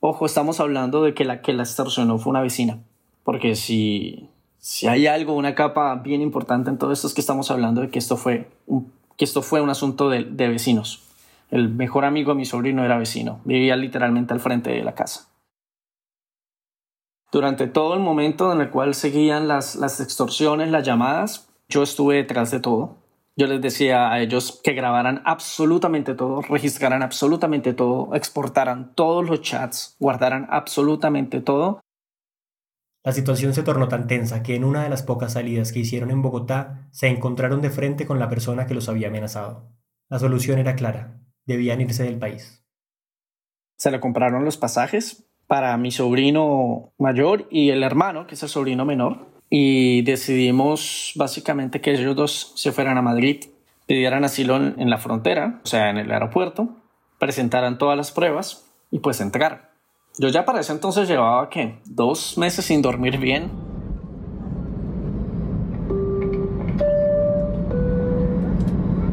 Ojo, 0.00 0.26
estamos 0.26 0.60
hablando 0.60 1.02
de 1.02 1.12
que 1.14 1.24
la 1.24 1.42
que 1.42 1.52
la 1.52 1.64
extorsionó 1.64 2.18
fue 2.18 2.30
una 2.30 2.40
vecina. 2.40 2.78
porque 3.24 3.56
si, 3.56 4.30
si 4.58 4.86
hay 4.86 5.06
algo, 5.06 5.34
una 5.34 5.54
capa 5.54 5.94
bien 5.96 6.22
importante 6.22 6.70
en 6.70 6.78
todo 6.78 6.92
esto 6.92 7.06
es 7.06 7.14
que 7.14 7.20
estamos 7.20 7.50
hablando 7.50 7.82
de 7.82 7.90
que 7.90 7.98
esto 7.98 8.16
fue 8.16 8.48
un, 8.66 8.90
que 9.16 9.24
esto 9.24 9.42
fue 9.42 9.60
un 9.60 9.68
asunto 9.68 10.08
de, 10.08 10.24
de 10.24 10.48
vecinos. 10.48 11.02
El 11.50 11.68
mejor 11.68 12.04
amigo 12.04 12.32
de 12.32 12.36
mi 12.38 12.44
sobrino 12.44 12.84
era 12.84 12.96
vecino, 12.96 13.40
vivía 13.44 13.76
literalmente 13.76 14.32
al 14.32 14.40
frente 14.40 14.70
de 14.70 14.82
la 14.84 14.94
casa. 14.94 15.28
Durante 17.30 17.66
todo 17.66 17.94
el 17.94 18.00
momento 18.00 18.52
en 18.52 18.62
el 18.62 18.70
cual 18.70 18.94
seguían 18.94 19.48
las, 19.48 19.76
las 19.76 20.00
extorsiones, 20.00 20.70
las 20.70 20.86
llamadas, 20.86 21.48
yo 21.68 21.82
estuve 21.82 22.16
detrás 22.16 22.50
de 22.50 22.60
todo. 22.60 22.96
Yo 23.38 23.46
les 23.46 23.62
decía 23.62 24.10
a 24.10 24.20
ellos 24.20 24.60
que 24.64 24.72
grabaran 24.72 25.22
absolutamente 25.24 26.16
todo, 26.16 26.42
registraran 26.42 27.04
absolutamente 27.04 27.72
todo, 27.72 28.12
exportaran 28.16 28.96
todos 28.96 29.30
los 29.30 29.42
chats, 29.42 29.94
guardaran 30.00 30.48
absolutamente 30.50 31.40
todo. 31.40 31.80
La 33.04 33.12
situación 33.12 33.54
se 33.54 33.62
tornó 33.62 33.86
tan 33.86 34.08
tensa 34.08 34.42
que 34.42 34.56
en 34.56 34.64
una 34.64 34.82
de 34.82 34.88
las 34.88 35.04
pocas 35.04 35.34
salidas 35.34 35.70
que 35.70 35.78
hicieron 35.78 36.10
en 36.10 36.20
Bogotá 36.20 36.88
se 36.90 37.06
encontraron 37.06 37.62
de 37.62 37.70
frente 37.70 38.06
con 38.06 38.18
la 38.18 38.28
persona 38.28 38.66
que 38.66 38.74
los 38.74 38.88
había 38.88 39.06
amenazado. 39.06 39.70
La 40.10 40.18
solución 40.18 40.58
era 40.58 40.74
clara, 40.74 41.20
debían 41.46 41.80
irse 41.80 42.02
del 42.02 42.18
país. 42.18 42.66
Se 43.76 43.92
le 43.92 44.00
compraron 44.00 44.44
los 44.44 44.56
pasajes 44.56 45.30
para 45.46 45.76
mi 45.76 45.92
sobrino 45.92 46.92
mayor 46.98 47.46
y 47.52 47.70
el 47.70 47.84
hermano, 47.84 48.26
que 48.26 48.34
es 48.34 48.42
el 48.42 48.48
sobrino 48.48 48.84
menor, 48.84 49.37
y 49.50 50.02
decidimos 50.02 51.12
básicamente 51.16 51.80
que 51.80 51.92
ellos 51.92 52.14
dos 52.14 52.52
se 52.56 52.72
fueran 52.72 52.98
a 52.98 53.02
Madrid, 53.02 53.44
pidieran 53.86 54.24
asilo 54.24 54.56
en, 54.56 54.90
la 54.90 54.98
frontera, 54.98 55.60
o 55.64 55.66
sea, 55.66 55.90
en 55.90 55.96
el 55.96 56.10
aeropuerto, 56.12 56.68
presentaran 57.18 57.78
todas 57.78 57.96
las 57.96 58.12
pruebas 58.12 58.66
y 58.90 58.98
pues 58.98 59.20
entrar. 59.20 59.70
Yo 60.18 60.28
ya 60.28 60.44
para 60.44 60.60
ese 60.60 60.72
entonces 60.72 61.08
llevaba, 61.08 61.48
¿qué? 61.48 61.78
Dos 61.84 62.36
meses 62.36 62.64
sin 62.64 62.82
dormir 62.82 63.18
bien. 63.18 63.50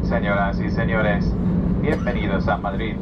Señoras 0.02 0.60
y 0.60 0.70
señores, 0.70 1.24
bienvenidos 1.80 2.48
a 2.48 2.56
Madrid. 2.56 2.96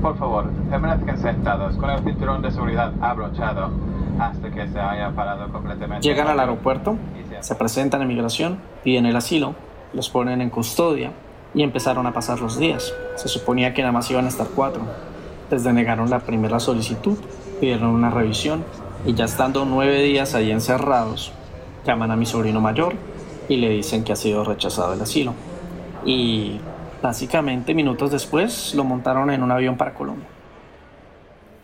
Por 0.00 0.16
favor, 0.16 0.50
permanezcan 0.70 1.18
sentados 1.18 1.76
con 1.76 1.90
el 1.90 2.02
cinturón 2.04 2.42
de 2.42 2.50
seguridad 2.50 2.92
abrochado 3.00 3.70
hasta 4.18 4.50
que 4.50 4.68
se 4.68 4.78
haya 4.78 5.10
parado 5.10 5.50
completamente. 5.50 6.06
Llegan 6.06 6.28
al 6.28 6.40
aeropuerto, 6.40 6.96
se 7.40 7.54
presentan 7.54 8.02
en 8.02 8.08
migración, 8.08 8.58
piden 8.84 9.06
el 9.06 9.16
asilo, 9.16 9.54
los 9.92 10.08
ponen 10.10 10.40
en 10.40 10.50
custodia 10.50 11.12
y 11.54 11.62
empezaron 11.62 12.06
a 12.06 12.12
pasar 12.12 12.40
los 12.40 12.58
días. 12.58 12.92
Se 13.16 13.28
suponía 13.28 13.74
que 13.74 13.82
nada 13.82 13.92
más 13.92 14.10
iban 14.10 14.26
a 14.26 14.28
estar 14.28 14.46
cuatro. 14.54 14.82
Les 15.50 15.64
denegaron 15.64 16.10
la 16.10 16.20
primera 16.20 16.60
solicitud, 16.60 17.18
pidieron 17.60 17.90
una 17.90 18.10
revisión 18.10 18.64
y 19.06 19.14
ya 19.14 19.24
estando 19.24 19.64
nueve 19.64 20.02
días 20.02 20.34
ahí 20.34 20.50
encerrados, 20.50 21.32
llaman 21.84 22.10
a 22.10 22.16
mi 22.16 22.26
sobrino 22.26 22.60
mayor 22.60 22.94
y 23.48 23.56
le 23.56 23.70
dicen 23.70 24.04
que 24.04 24.12
ha 24.12 24.16
sido 24.16 24.44
rechazado 24.44 24.92
el 24.92 25.00
asilo. 25.00 25.32
Y 26.04 26.60
básicamente 27.02 27.74
minutos 27.74 28.10
después 28.10 28.74
lo 28.74 28.84
montaron 28.84 29.30
en 29.30 29.42
un 29.42 29.50
avión 29.50 29.76
para 29.76 29.94
Colombia. 29.94 30.26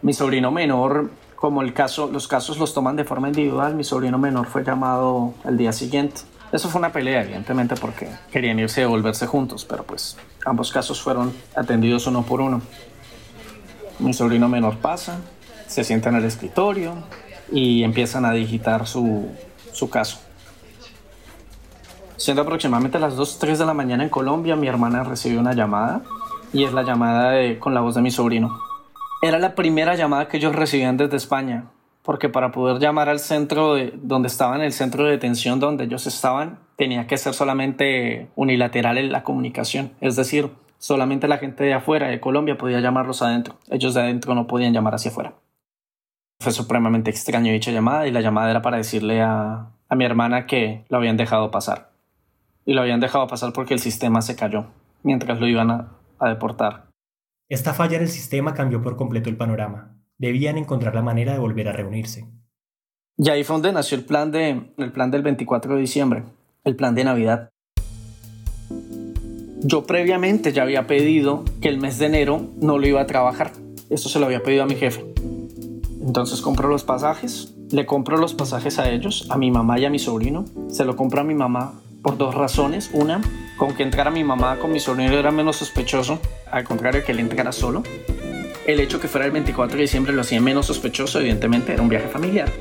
Mi 0.03 0.13
sobrino 0.13 0.51
menor 0.51 1.11
como 1.45 1.61
el 1.61 1.75
caso, 1.75 2.09
los 2.11 2.27
casos 2.27 2.57
los 2.57 2.73
toman 2.73 2.97
de 2.97 3.05
forma 3.05 3.29
individual, 3.29 3.75
mi 3.75 3.85
sobrino 3.85 4.17
menor 4.17 4.47
fue 4.47 4.65
llamado 4.65 5.35
al 5.45 5.59
día 5.59 5.73
siguiente. 5.73 6.23
Eso 6.51 6.71
fue 6.71 6.79
una 6.79 6.91
pelea, 6.91 7.21
evidentemente, 7.21 7.75
porque 7.75 8.09
querían 8.33 8.59
irse 8.59 8.81
y 8.81 8.87
volverse 8.87 9.27
juntos, 9.27 9.67
pero 9.69 9.85
pues 9.85 10.17
ambos 10.47 10.73
casos 10.73 11.03
fueron 11.03 11.35
atendidos 11.55 12.07
uno 12.07 12.23
por 12.23 12.41
uno. 12.41 12.63
Mi 13.99 14.15
sobrino 14.15 14.49
menor 14.49 14.79
pasa, 14.79 15.19
se 15.67 15.85
sienta 15.85 16.09
en 16.09 16.15
el 16.15 16.25
escritorio 16.25 16.95
y 17.53 17.83
empiezan 17.83 18.25
a 18.25 18.33
digitar 18.33 18.87
su, 18.87 19.29
su 19.71 19.91
caso. 19.91 20.24
Siendo 22.17 22.43
aproximadamente 22.43 22.99
las 22.99 23.17
2, 23.17 23.39
3 23.39 23.59
de 23.59 23.67
la 23.67 23.75
mañana 23.75 24.05
en 24.05 24.09
Colombia, 24.09 24.55
mi 24.55 24.69
hermana 24.69 25.03
recibió 25.03 25.41
una 25.41 25.53
llamada 25.53 26.03
y 26.53 26.63
es 26.63 26.73
la 26.73 26.85
llamada 26.85 27.33
de, 27.33 27.59
con 27.59 27.75
la 27.75 27.81
voz 27.81 27.97
de 27.97 28.03
mi 28.03 28.11
sobrino. 28.13 28.57
Era 29.21 29.39
la 29.39 29.55
primera 29.55 29.97
llamada 29.97 30.29
que 30.29 30.37
ellos 30.37 30.55
recibían 30.55 30.97
desde 30.97 31.17
España, 31.17 31.65
porque 32.03 32.29
para 32.29 32.53
poder 32.53 32.79
llamar 32.79 33.09
al 33.09 33.19
centro 33.19 33.75
de, 33.75 33.93
donde 33.97 34.29
estaban, 34.29 34.61
el 34.61 34.73
centro 34.73 35.05
de 35.05 35.11
detención 35.11 35.59
donde 35.59 35.85
ellos 35.85 36.07
estaban, 36.07 36.61
tenía 36.77 37.07
que 37.09 37.17
ser 37.17 37.35
solamente 37.35 38.29
unilateral 38.37 38.97
en 38.99 39.11
la 39.11 39.25
comunicación, 39.25 39.93
es 40.01 40.15
decir, 40.15 40.51
solamente 40.79 41.27
la 41.27 41.39
gente 41.39 41.65
de 41.65 41.75
afuera 41.75 42.09
de 42.09 42.21
Colombia 42.21 42.57
podía 42.57 42.81
llamarlos 42.81 43.23
adentro, 43.23 43.57
ellos 43.71 43.95
de 43.95 44.03
adentro 44.03 44.37
no 44.37 44.47
podían 44.47 44.73
llamar 44.73 44.95
hacia 44.95 45.11
afuera. 45.11 45.35
Fue 46.41 46.53
supremamente 46.53 47.11
extraño 47.11 47.53
dicha 47.53 47.73
llamada 47.73 48.07
y 48.07 48.13
la 48.13 48.21
llamada 48.21 48.51
era 48.51 48.63
para 48.63 48.77
decirle 48.77 49.23
a, 49.23 49.71
a 49.89 49.95
mi 49.97 50.05
hermana 50.05 50.47
que 50.47 50.85
lo 50.91 50.99
habían 50.99 51.17
dejado 51.17 51.51
pasar. 51.51 51.94
Y 52.65 52.73
lo 52.73 52.83
habían 52.83 53.01
dejado 53.01 53.27
pasar 53.27 53.53
porque 53.53 53.75
el 53.75 53.81
sistema 53.81 54.23
se 54.23 54.37
cayó 54.37 54.67
mientras 55.03 55.39
lo 55.41 55.47
iban 55.47 55.71
a, 55.71 55.93
a 56.19 56.29
deportar. 56.29 56.89
Esta 57.49 57.75
falla 57.75 57.97
en 57.97 58.03
el 58.03 58.09
sistema 58.09 58.55
cambió 58.55 58.83
por 58.83 58.97
completo 58.97 59.29
el 59.29 59.37
panorama. 59.37 59.97
Debían 60.19 60.57
encontrar 60.57 60.95
la 60.95 61.03
manera 61.03 61.33
de 61.33 61.39
volver 61.39 61.69
a 61.69 61.73
reunirse. 61.73 62.27
Y 63.17 63.29
ahí 63.29 63.45
fue 63.45 63.55
donde 63.55 63.73
nació 63.73 63.97
el 63.97 64.05
plan, 64.05 64.33
de, 64.33 64.73
el 64.77 64.93
plan 64.93 65.11
del 65.11 65.23
24 65.23 65.75
de 65.75 65.81
diciembre, 65.81 66.25
el 66.65 66.75
plan 66.75 66.95
de 66.95 67.05
Navidad. 67.05 67.51
Yo 69.61 69.85
previamente 69.87 70.53
ya 70.53 70.63
había 70.63 70.87
pedido 70.87 71.45
que 71.61 71.69
el 71.69 71.79
mes 71.79 71.99
de 71.99 72.07
enero 72.07 72.51
no 72.61 72.79
lo 72.79 72.87
iba 72.87 73.01
a 73.01 73.07
trabajar. 73.07 73.53
Esto 73.89 74.09
se 74.09 74.19
lo 74.19 74.27
había 74.27 74.43
pedido 74.43 74.65
a 74.65 74.67
mi 74.67 74.75
jefe. 74.75 75.05
Entonces 76.03 76.41
compro 76.41 76.69
los 76.69 76.83
pasajes, 76.83 77.55
le 77.71 77.87
compro 77.87 78.17
los 78.17 78.35
pasajes 78.35 78.79
a 78.79 78.91
ellos, 78.91 79.27
a 79.31 79.39
mi 79.39 79.51
mamá 79.51 79.79
y 79.79 79.85
a 79.85 79.91
mi 79.91 79.99
sobrino. 79.99 80.45
Se 80.69 80.85
lo 80.85 80.97
compro 80.97 81.21
a 81.21 81.25
mi 81.25 81.35
mamá 81.35 81.81
por 82.05 82.17
dos 82.19 82.35
razones. 82.37 82.91
Una, 82.93 83.21
con 83.57 83.75
que 83.75 83.83
entrara 83.83 84.13
mi 84.13 84.23
mamá 84.23 84.59
con 84.59 84.71
mi 84.71 84.79
sobrino 84.79 85.15
era 85.15 85.33
menos 85.33 85.57
sospechoso, 85.57 86.21
al 86.53 86.63
contrario 86.63 87.03
que 87.05 87.11
él 87.11 87.19
entrara 87.19 87.51
solo. 87.51 87.83
El 88.65 88.79
hecho 88.79 89.01
que 89.01 89.09
fuera 89.09 89.27
el 89.27 89.33
24 89.33 89.77
de 89.77 89.83
diciembre 89.83 90.13
lo 90.13 90.21
hacía 90.21 90.41
menos 90.41 90.67
sospechoso, 90.67 91.19
evidentemente 91.19 91.73
era 91.73 91.83
un 91.83 91.89
viaje 91.89 92.07
familiar. 92.07 92.53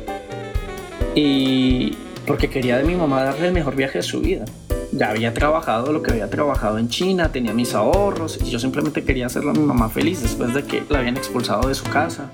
Y 1.13 1.95
porque 2.25 2.49
quería 2.49 2.77
de 2.77 2.85
mi 2.85 2.95
mamá 2.95 3.23
darle 3.23 3.47
el 3.47 3.53
mejor 3.53 3.75
viaje 3.75 3.99
de 3.99 4.03
su 4.03 4.21
vida. 4.21 4.45
Ya 4.91 5.09
había 5.09 5.33
trabajado 5.33 5.91
lo 5.91 6.01
que 6.01 6.11
había 6.11 6.29
trabajado 6.29 6.77
en 6.77 6.87
China, 6.87 7.31
tenía 7.31 7.53
mis 7.53 7.73
ahorros 7.73 8.39
y 8.41 8.49
yo 8.49 8.59
simplemente 8.59 9.03
quería 9.03 9.25
hacerle 9.25 9.51
a 9.51 9.53
mi 9.53 9.65
mamá 9.65 9.89
feliz 9.89 10.21
después 10.21 10.53
de 10.53 10.63
que 10.63 10.83
la 10.89 10.99
habían 10.99 11.17
expulsado 11.17 11.67
de 11.67 11.75
su 11.75 11.85
casa. 11.85 12.31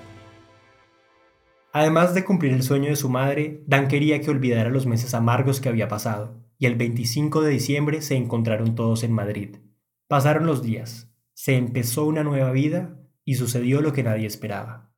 Además 1.71 2.13
de 2.13 2.25
cumplir 2.25 2.53
el 2.53 2.63
sueño 2.63 2.89
de 2.89 2.95
su 2.95 3.09
madre, 3.09 3.63
Dan 3.65 3.87
quería 3.87 4.19
que 4.21 4.29
olvidara 4.29 4.69
los 4.69 4.85
meses 4.85 5.13
amargos 5.13 5.61
que 5.61 5.69
había 5.69 5.87
pasado 5.87 6.48
y 6.59 6.65
el 6.65 6.75
25 6.75 7.41
de 7.41 7.51
diciembre 7.51 8.01
se 8.01 8.17
encontraron 8.17 8.75
todos 8.75 9.03
en 9.03 9.13
Madrid. 9.13 9.55
Pasaron 10.07 10.45
los 10.45 10.61
días, 10.61 11.09
se 11.33 11.55
empezó 11.55 12.05
una 12.05 12.23
nueva 12.23 12.51
vida 12.51 12.99
y 13.23 13.35
sucedió 13.35 13.81
lo 13.81 13.93
que 13.93 14.03
nadie 14.03 14.27
esperaba. 14.27 14.91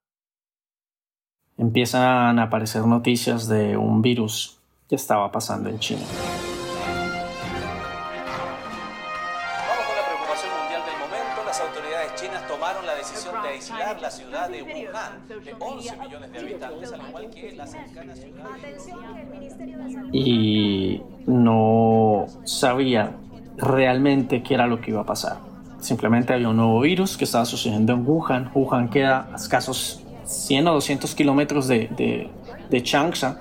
Empiezan 1.58 2.40
a 2.40 2.44
aparecer 2.44 2.86
noticias 2.86 3.48
de 3.48 3.78
un 3.78 4.02
virus 4.02 4.60
que 4.90 4.96
estaba 4.96 5.32
pasando 5.32 5.70
en 5.70 5.78
China. 5.78 6.02
Aislar 13.92 14.02
la 14.02 14.12
ciudad 14.12 14.50
de 14.50 14.62
Wuhan, 14.64 15.28
de 15.28 15.54
11 15.60 15.98
millones 15.98 16.32
de 16.32 16.40
habitantes, 16.40 16.94
al 16.94 17.08
igual 17.08 17.30
que 17.30 17.52
la 17.54 17.68
cercana 17.68 18.16
ciudad 18.16 18.46
de... 20.12 20.18
Y 20.18 21.02
no 21.28 22.26
sabía 22.44 23.16
realmente 23.58 24.44
qué 24.44 24.54
era 24.54 24.68
lo 24.68 24.82
que 24.82 24.92
iba 24.92 25.02
a 25.02 25.06
pasar. 25.06 25.38
Simplemente 25.80 26.34
había 26.34 26.50
un 26.50 26.58
nuevo 26.58 26.80
virus 26.82 27.18
que 27.18 27.26
estaba 27.26 27.46
sucediendo 27.46 27.94
en 27.94 28.08
Wuhan. 28.08 28.52
Wuhan 28.54 28.90
queda 28.90 29.30
a 29.32 29.36
escasos 29.36 30.04
100 30.26 30.68
o 30.68 30.74
200 30.74 31.16
kilómetros 31.16 31.68
de, 31.68 31.90
de, 31.98 32.30
de 32.70 32.84
Changsha 32.84 33.40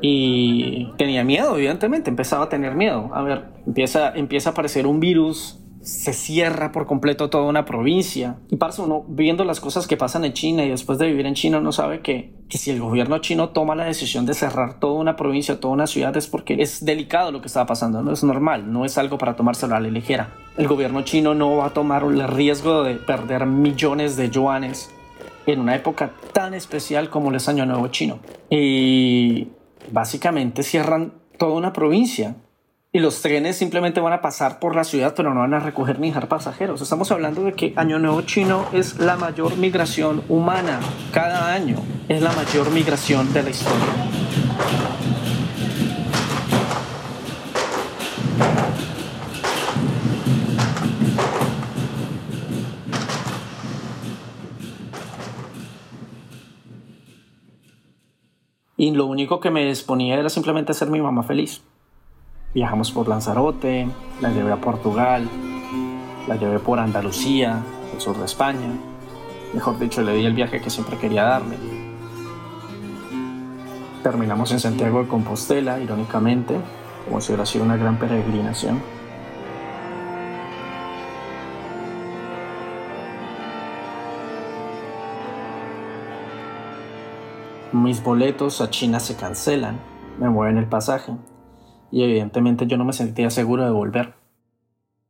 y 0.00 0.92
tenía 0.96 1.24
miedo, 1.24 1.56
evidentemente, 1.56 2.10
empezaba 2.10 2.44
a 2.44 2.48
tener 2.48 2.74
miedo. 2.74 3.10
A 3.14 3.22
ver, 3.22 3.44
empieza, 3.66 4.12
empieza 4.14 4.50
a 4.50 4.52
aparecer 4.52 4.86
un 4.86 5.00
virus, 5.00 5.58
se 5.86 6.12
cierra 6.12 6.72
por 6.72 6.84
completo 6.86 7.30
toda 7.30 7.44
una 7.44 7.64
provincia. 7.64 8.38
Y 8.50 8.56
pasa 8.56 8.82
uno 8.82 9.04
viendo 9.06 9.44
las 9.44 9.60
cosas 9.60 9.86
que 9.86 9.96
pasan 9.96 10.24
en 10.24 10.32
China 10.32 10.64
y 10.64 10.68
después 10.68 10.98
de 10.98 11.06
vivir 11.06 11.26
en 11.26 11.34
China 11.34 11.58
uno 11.58 11.70
sabe 11.70 12.00
que, 12.00 12.32
que 12.48 12.58
si 12.58 12.72
el 12.72 12.80
gobierno 12.80 13.18
chino 13.18 13.50
toma 13.50 13.76
la 13.76 13.84
decisión 13.84 14.26
de 14.26 14.34
cerrar 14.34 14.80
toda 14.80 14.94
una 14.94 15.14
provincia, 15.14 15.60
toda 15.60 15.74
una 15.74 15.86
ciudad, 15.86 16.16
es 16.16 16.26
porque 16.26 16.60
es 16.60 16.84
delicado 16.84 17.30
lo 17.30 17.40
que 17.40 17.46
está 17.46 17.64
pasando, 17.66 18.02
no 18.02 18.12
es 18.12 18.24
normal, 18.24 18.72
no 18.72 18.84
es 18.84 18.98
algo 18.98 19.16
para 19.16 19.36
tomárselo 19.36 19.76
a 19.76 19.80
la 19.80 19.88
ligera. 19.88 20.34
El 20.56 20.66
gobierno 20.66 21.02
chino 21.02 21.34
no 21.34 21.58
va 21.58 21.66
a 21.66 21.70
tomar 21.70 22.02
el 22.02 22.26
riesgo 22.26 22.82
de 22.82 22.96
perder 22.96 23.46
millones 23.46 24.16
de 24.16 24.28
yuanes 24.28 24.90
en 25.46 25.60
una 25.60 25.76
época 25.76 26.10
tan 26.32 26.52
especial 26.54 27.10
como 27.10 27.30
el 27.30 27.38
Año 27.46 27.64
Nuevo 27.64 27.86
Chino. 27.88 28.18
Y 28.50 29.50
básicamente 29.92 30.64
cierran 30.64 31.12
toda 31.38 31.52
una 31.52 31.72
provincia 31.72 32.34
y 32.92 32.98
los 32.98 33.20
trenes 33.20 33.56
simplemente 33.56 34.00
van 34.00 34.12
a 34.12 34.22
pasar 34.22 34.58
por 34.58 34.74
la 34.74 34.84
ciudad 34.84 35.14
pero 35.16 35.34
no 35.34 35.40
van 35.40 35.54
a 35.54 35.60
recoger 35.60 35.98
ni 35.98 36.08
dejar 36.08 36.28
pasajeros. 36.28 36.80
Estamos 36.80 37.10
hablando 37.10 37.44
de 37.44 37.52
que 37.52 37.72
Año 37.76 37.98
Nuevo 37.98 38.22
Chino 38.22 38.66
es 38.72 38.98
la 38.98 39.16
mayor 39.16 39.56
migración 39.56 40.22
humana 40.28 40.80
cada 41.12 41.52
año, 41.52 41.76
es 42.08 42.22
la 42.22 42.32
mayor 42.32 42.70
migración 42.70 43.32
de 43.32 43.42
la 43.42 43.50
historia. 43.50 43.86
Y 58.78 58.90
lo 58.90 59.06
único 59.06 59.40
que 59.40 59.50
me 59.50 59.64
disponía 59.64 60.16
era 60.16 60.28
simplemente 60.28 60.72
hacer 60.72 60.90
mi 60.90 61.00
mamá 61.00 61.22
feliz. 61.22 61.62
Viajamos 62.54 62.90
por 62.90 63.08
Lanzarote, 63.08 63.88
la 64.20 64.30
llevé 64.30 64.52
a 64.52 64.60
Portugal, 64.60 65.28
la 66.26 66.36
llevé 66.36 66.58
por 66.58 66.78
Andalucía, 66.78 67.62
el 67.92 68.00
sur 68.00 68.16
de 68.16 68.24
España. 68.24 68.68
Mejor 69.52 69.78
dicho, 69.78 70.02
le 70.02 70.14
di 70.14 70.24
el 70.24 70.34
viaje 70.34 70.60
que 70.60 70.70
siempre 70.70 70.96
quería 70.96 71.24
darme. 71.24 71.56
Terminamos 74.02 74.52
en 74.52 74.60
Santiago 74.60 75.02
de 75.02 75.08
Compostela, 75.08 75.80
irónicamente, 75.80 76.56
como 77.04 77.20
si 77.20 77.32
hubiera 77.32 77.44
sido 77.44 77.64
una 77.64 77.76
gran 77.76 77.98
peregrinación. 77.98 78.80
Mis 87.72 88.02
boletos 88.02 88.60
a 88.62 88.70
China 88.70 88.98
se 89.00 89.16
cancelan, 89.16 89.78
me 90.18 90.30
mueven 90.30 90.56
el 90.56 90.66
pasaje 90.66 91.12
y 91.90 92.02
evidentemente 92.02 92.66
yo 92.66 92.76
no 92.76 92.84
me 92.84 92.92
sentía 92.92 93.30
seguro 93.30 93.64
de 93.64 93.70
volver. 93.70 94.14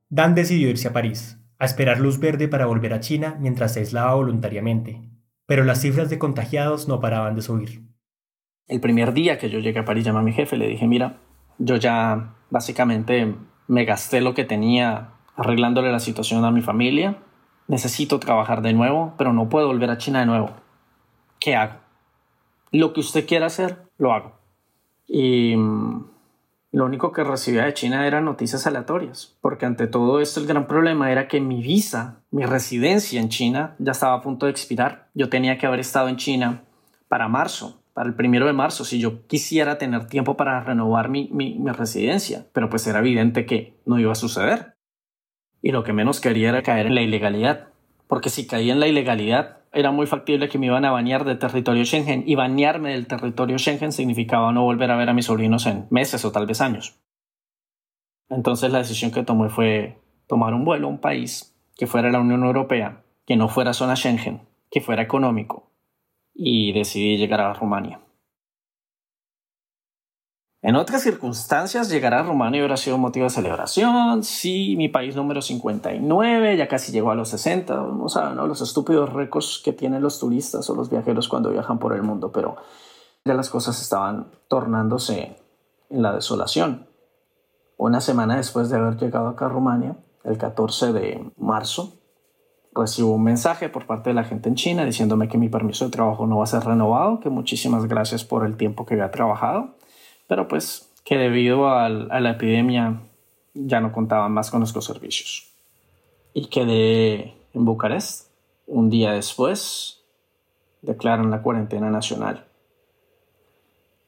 Dan 0.09 0.35
decidió 0.35 0.69
irse 0.69 0.89
a 0.89 0.93
París, 0.93 1.39
a 1.59 1.65
esperar 1.65 1.99
luz 1.99 2.19
verde 2.19 2.49
para 2.49 2.67
volver 2.67 2.93
a 2.93 3.01
China 3.01 3.37
mientras 3.41 3.75
se 3.75 3.81
aislaba 3.81 4.15
voluntariamente, 4.15 5.01
pero 5.47 5.65
las 5.65 5.81
cifras 5.81 6.11
de 6.11 6.19
contagiados 6.19 6.89
no 6.89 7.01
paraban 7.01 7.35
de 7.35 7.43
subir. 7.43 7.83
El 8.69 8.81
primer 8.81 9.13
día 9.13 9.39
que 9.39 9.51
yo 9.51 9.59
llegué 9.59 9.81
a 9.81 9.85
París 9.85 10.05
llamé 10.05 10.19
a 10.21 10.23
mi 10.23 10.33
jefe, 10.33 10.57
le 10.57 10.69
dije, 10.69 10.87
mira, 10.87 11.19
yo 11.59 11.77
ya 11.77 12.35
básicamente 12.51 13.35
me 13.69 13.85
gasté 13.85 14.21
lo 14.21 14.35
que 14.35 14.45
tenía 14.45 15.13
arreglándole 15.37 15.93
la 15.93 16.01
situación 16.01 16.45
a 16.45 16.51
mi 16.51 16.63
familia, 16.63 17.19
necesito 17.69 18.19
trabajar 18.19 18.63
de 18.63 18.73
nuevo, 18.73 19.15
pero 19.19 19.33
no 19.33 19.49
puedo 19.49 19.67
volver 19.67 19.91
a 19.91 19.99
China 19.99 20.21
de 20.21 20.27
nuevo. 20.27 20.51
¿Qué 21.39 21.55
hago? 21.55 21.81
Lo 22.73 22.93
que 22.93 23.01
usted 23.01 23.27
quiera 23.27 23.47
hacer, 23.47 23.87
lo 23.99 24.13
hago. 24.13 24.33
Y 25.07 25.57
mm, 25.57 26.05
lo 26.73 26.85
único 26.85 27.13
que 27.13 27.25
recibía 27.25 27.65
de 27.65 27.75
China 27.75 28.07
eran 28.07 28.25
noticias 28.25 28.67
aleatorias, 28.67 29.37
porque 29.41 29.67
ante 29.67 29.87
todo 29.87 30.21
esto 30.21 30.41
el 30.41 30.47
gran 30.47 30.67
problema 30.67 31.11
era 31.11 31.29
que 31.29 31.41
mi 31.41 31.63
visa, 31.63 32.23
mi 32.31 32.45
residencia 32.45 33.21
en 33.21 33.29
China 33.29 33.77
ya 33.79 33.93
estaba 33.93 34.15
a 34.15 34.21
punto 34.21 34.47
de 34.47 34.53
expirar. 34.53 35.09
Yo 35.15 35.29
tenía 35.29 35.59
que 35.59 35.67
haber 35.67 35.81
estado 35.81 36.09
en 36.09 36.17
China 36.17 36.65
para 37.09 37.29
marzo, 37.29 37.81
para 37.97 38.11
el 38.11 38.15
primero 38.15 38.47
de 38.47 38.53
marzo, 38.53 38.85
si 38.85 38.99
yo 38.99 39.27
quisiera 39.27 39.79
tener 39.79 40.07
tiempo 40.07 40.37
para 40.37 40.63
renovar 40.63 41.09
mi, 41.09 41.31
mi, 41.33 41.57
residencia, 41.71 42.47
pero 42.53 42.69
pues 42.69 42.87
era 42.87 42.99
evidente 42.99 43.47
que 43.47 43.81
no 43.87 43.99
iba 43.99 44.13
a 44.13 44.17
suceder. 44.17 44.77
Y 45.63 45.73
lo 45.73 45.83
que 45.83 45.95
menos 45.95 46.21
quería 46.21 46.51
era 46.51 46.63
caer 46.63 46.89
en 46.89 46.95
la 46.95 47.01
ilegalidad, 47.01 47.69
porque 48.07 48.29
si 48.29 48.47
caía 48.47 48.75
en 48.75 48.81
la 48.81 48.87
ilegalidad, 48.87 49.61
era 49.77 49.91
muy 49.91 50.07
factible 50.07 50.49
que 50.49 50.59
me 50.59 50.67
iban 50.67 50.87
a 50.87 50.91
bañar 50.91 51.27
del 51.27 51.39
territorio 51.39 51.85
Schengen 51.85 52.25
y 52.27 52.35
bañarme 52.35 52.93
del 52.93 53.07
territorio 53.07 53.59
Schengen 53.59 53.93
significaba 53.93 54.51
no 54.51 54.65
volver 54.65 54.91
a 54.91 54.97
ver 54.97 55.11
a 55.11 55.13
mis 55.13 55.27
sobrinos 55.27 55.67
en 55.67 55.87
meses 55.91 56.25
o 56.25 56.33
tal 56.33 56.47
vez 56.47 56.63
años. 56.63 56.99
Entonces 58.31 58.73
la 58.73 58.79
decisión 58.79 59.11
que 59.11 59.23
tomé 59.23 59.51
fue 59.51 60.01
tomar 60.27 60.55
un 60.55 60.65
vuelo 60.65 60.87
a 60.87 60.91
un 60.91 60.99
país 60.99 61.55
que 61.77 61.87
fuera 61.87 62.11
la 62.11 62.21
Unión 62.21 62.43
Europea, 62.43 63.05
que 63.27 63.37
no 63.37 63.49
fuera 63.49 63.75
zona 63.75 63.97
Schengen, 63.97 64.49
que 64.71 64.81
fuera 64.81 65.03
económico, 65.03 65.71
y 66.33 66.73
decidí 66.73 67.19
llegar 67.19 67.43
a 67.43 67.53
Rumania. 67.53 68.01
En 70.67 70.75
otras 70.75 71.03
circunstancias, 71.03 71.89
llegar 71.89 72.13
a 72.13 72.25
Rumania 72.25 72.61
hubiera 72.61 72.77
sido 72.77 72.99
motivo 72.99 73.23
de 73.23 73.31
celebración. 73.31 74.25
Sí, 74.25 74.75
mi 74.77 74.89
país 74.89 75.15
número 75.15 75.41
59, 75.41 76.57
ya 76.57 76.67
casi 76.67 76.91
llegó 76.91 77.13
a 77.13 77.15
los 77.15 77.29
60. 77.29 77.73
No 77.73 78.09
saben. 78.09 78.37
Los 78.49 78.61
estúpidos 78.61 79.13
récords 79.13 79.63
que 79.65 79.73
tienen 79.73 80.03
los 80.03 80.19
turistas 80.19 80.69
o 80.69 80.75
los 80.75 80.91
viajeros 80.91 81.29
cuando 81.29 81.53
viajan 81.53 81.79
por 81.79 81.95
el 81.95 82.03
mundo, 82.03 82.33
pero 82.33 82.57
ya 83.25 83.35
las 83.35 83.49
cosas 83.49 83.81
estaban 83.81 84.33
tornándose 84.49 85.37
en 85.89 86.03
la 86.03 86.13
desolación. 86.13 86.89
Una 87.77 88.01
semana 88.01 88.37
después 88.37 88.69
de 88.69 88.79
haber 88.79 88.97
llegado 88.97 89.29
acá 89.29 89.47
a 89.47 89.51
Rumania, 89.51 89.97
el 90.25 90.37
14 90.37 90.93
de 90.93 91.31
marzo, 91.37 91.93
recibo 92.75 93.13
un 93.13 93.23
mensaje 93.23 93.69
por 93.69 93.87
parte 93.87 94.11
de 94.11 94.15
la 94.15 94.25
gente 94.25 94.49
en 94.49 94.57
China 94.57 94.85
diciéndome 94.85 95.29
que 95.29 95.39
mi 95.39 95.49
permiso 95.49 95.85
de 95.85 95.93
trabajo 95.93 96.27
no 96.27 96.39
va 96.39 96.43
a 96.43 96.49
ser 96.49 96.65
renovado, 96.65 97.21
que 97.21 97.31
muchísimas 97.31 97.87
gracias 97.87 98.25
por 98.25 98.45
el 98.45 98.57
tiempo 98.57 98.85
que 98.85 98.95
había 98.95 99.13
trabajado 99.13 99.77
pero 100.27 100.49
pues 100.49 100.93
que 101.05 101.17
debido 101.17 101.69
a 101.69 101.89
la 101.89 102.31
epidemia 102.31 103.01
ya 103.55 103.81
no 103.81 103.93
contaban 103.93 104.33
más 104.33 104.51
con 104.51 104.61
nuestros 104.61 104.85
servicios. 104.85 105.53
Y 106.35 106.47
quedé 106.47 107.35
en 107.55 107.65
Bucarest. 107.65 108.31
Un 108.67 108.91
día 108.91 109.13
después 109.13 110.05
declaran 110.83 111.31
la 111.31 111.43
cuarentena 111.43 111.91
nacional. 111.91 112.47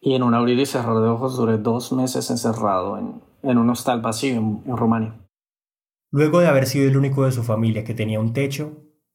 Y 0.01 0.15
en 0.15 0.23
un 0.23 0.35
abrir 0.35 0.59
y 0.59 0.67
cerrar 0.67 0.97
de 0.97 1.09
ojos 1.09 1.37
duré 1.37 1.59
dos 1.59 1.93
meses 1.93 2.31
encerrado 2.31 2.99
en, 2.99 3.59
un 3.59 3.71
hostal 3.71 4.01
vacío 4.01 4.37
en, 4.37 4.63
en 4.67 4.77
Rumania. 4.77 5.15
Luego 6.11 6.41
de 6.41 6.49
haber 6.49 6.67
sido 6.67 6.89
el 6.89 6.97
único 6.97 7.25
de 7.25 7.33
su 7.33 7.43
familia 7.43 7.85
que 7.85 7.95
tenía 7.95 8.21
un 8.21 8.33
techo, 8.33 8.73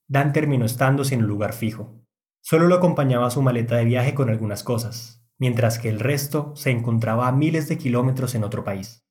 Dan 0.07 0.33
terminó 0.33 0.65
estando 0.65 1.03
sin 1.03 1.21
un 1.21 1.27
lugar 1.27 1.53
fijo. 1.53 2.03
Solo 2.41 2.67
lo 2.67 2.75
acompañaba 2.75 3.29
su 3.29 3.41
maleta 3.41 3.77
de 3.77 3.85
viaje 3.85 4.13
con 4.13 4.29
algunas 4.29 4.63
cosas, 4.63 5.22
mientras 5.43 5.77
que 5.77 5.89
el 5.89 5.99
resto 5.99 6.53
se 6.55 6.71
encontraba 6.71 7.27
a 7.27 7.33
miles 7.33 7.67
de 7.67 7.77
kilómetros 7.77 8.33
en 8.33 8.45
otro 8.45 8.63
país. 8.63 9.03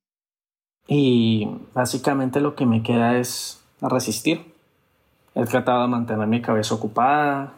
Y 0.88 1.46
básicamente 1.74 2.40
lo 2.40 2.54
que 2.54 2.64
me 2.64 2.82
queda 2.82 3.18
es 3.18 3.62
resistir. 3.82 4.54
He 5.34 5.44
tratado 5.44 5.82
de 5.82 5.88
mantener 5.88 6.26
mi 6.26 6.40
cabeza 6.40 6.74
ocupada, 6.74 7.52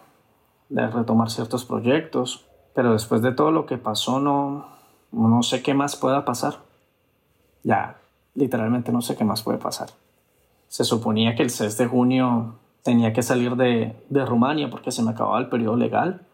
de 0.70 0.88
retomar 0.88 1.30
ciertos 1.30 1.64
proyectos, 1.64 2.46
pero 2.74 2.94
después 2.94 3.22
de 3.22 3.30
todo 3.30 3.52
lo 3.52 3.64
que 3.64 3.78
pasó 3.78 4.18
no, 4.18 4.66
no 5.12 5.42
sé 5.44 5.62
qué 5.62 5.72
más 5.72 5.94
pueda 5.94 6.24
pasar. 6.24 6.58
Ya, 7.62 7.98
literalmente 8.34 8.90
no 8.90 9.02
sé 9.02 9.14
qué 9.14 9.22
más 9.22 9.44
puede 9.44 9.58
pasar. 9.58 9.90
Se 10.66 10.82
suponía 10.82 11.36
que 11.36 11.44
el 11.44 11.50
6 11.50 11.78
de 11.78 11.86
junio 11.86 12.56
tenía 12.82 13.12
que 13.12 13.22
salir 13.22 13.54
de, 13.54 13.94
de 14.10 14.26
Rumania 14.26 14.68
porque 14.68 14.90
se 14.90 15.04
me 15.04 15.12
acababa 15.12 15.38
el 15.38 15.48
periodo 15.48 15.76
legal 15.76 16.26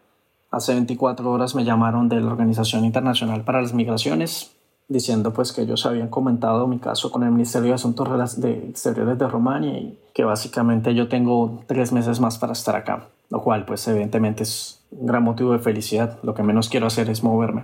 Hace 0.51 0.73
24 0.73 1.31
horas 1.31 1.55
me 1.55 1.63
llamaron 1.63 2.09
de 2.09 2.19
la 2.19 2.27
Organización 2.27 2.83
Internacional 2.83 3.43
para 3.43 3.61
las 3.61 3.73
Migraciones 3.73 4.51
diciendo 4.89 5.31
pues 5.31 5.53
que 5.53 5.61
ellos 5.61 5.85
habían 5.85 6.09
comentado 6.09 6.67
mi 6.67 6.77
caso 6.77 7.11
con 7.11 7.23
el 7.23 7.31
Ministerio 7.31 7.69
de 7.69 7.75
Asuntos 7.75 8.41
de 8.41 8.67
Exteriores 8.69 9.17
de 9.17 9.27
Rumania 9.27 9.79
y 9.79 9.97
que 10.13 10.25
básicamente 10.25 10.93
yo 10.93 11.07
tengo 11.07 11.63
tres 11.67 11.93
meses 11.93 12.19
más 12.19 12.37
para 12.37 12.51
estar 12.51 12.75
acá, 12.75 13.07
lo 13.29 13.41
cual 13.41 13.63
pues 13.65 13.87
evidentemente 13.87 14.43
es 14.43 14.81
un 14.91 15.07
gran 15.07 15.23
motivo 15.23 15.53
de 15.53 15.59
felicidad. 15.59 16.19
Lo 16.23 16.33
que 16.33 16.43
menos 16.43 16.67
quiero 16.67 16.87
hacer 16.87 17.09
es 17.09 17.23
moverme. 17.23 17.63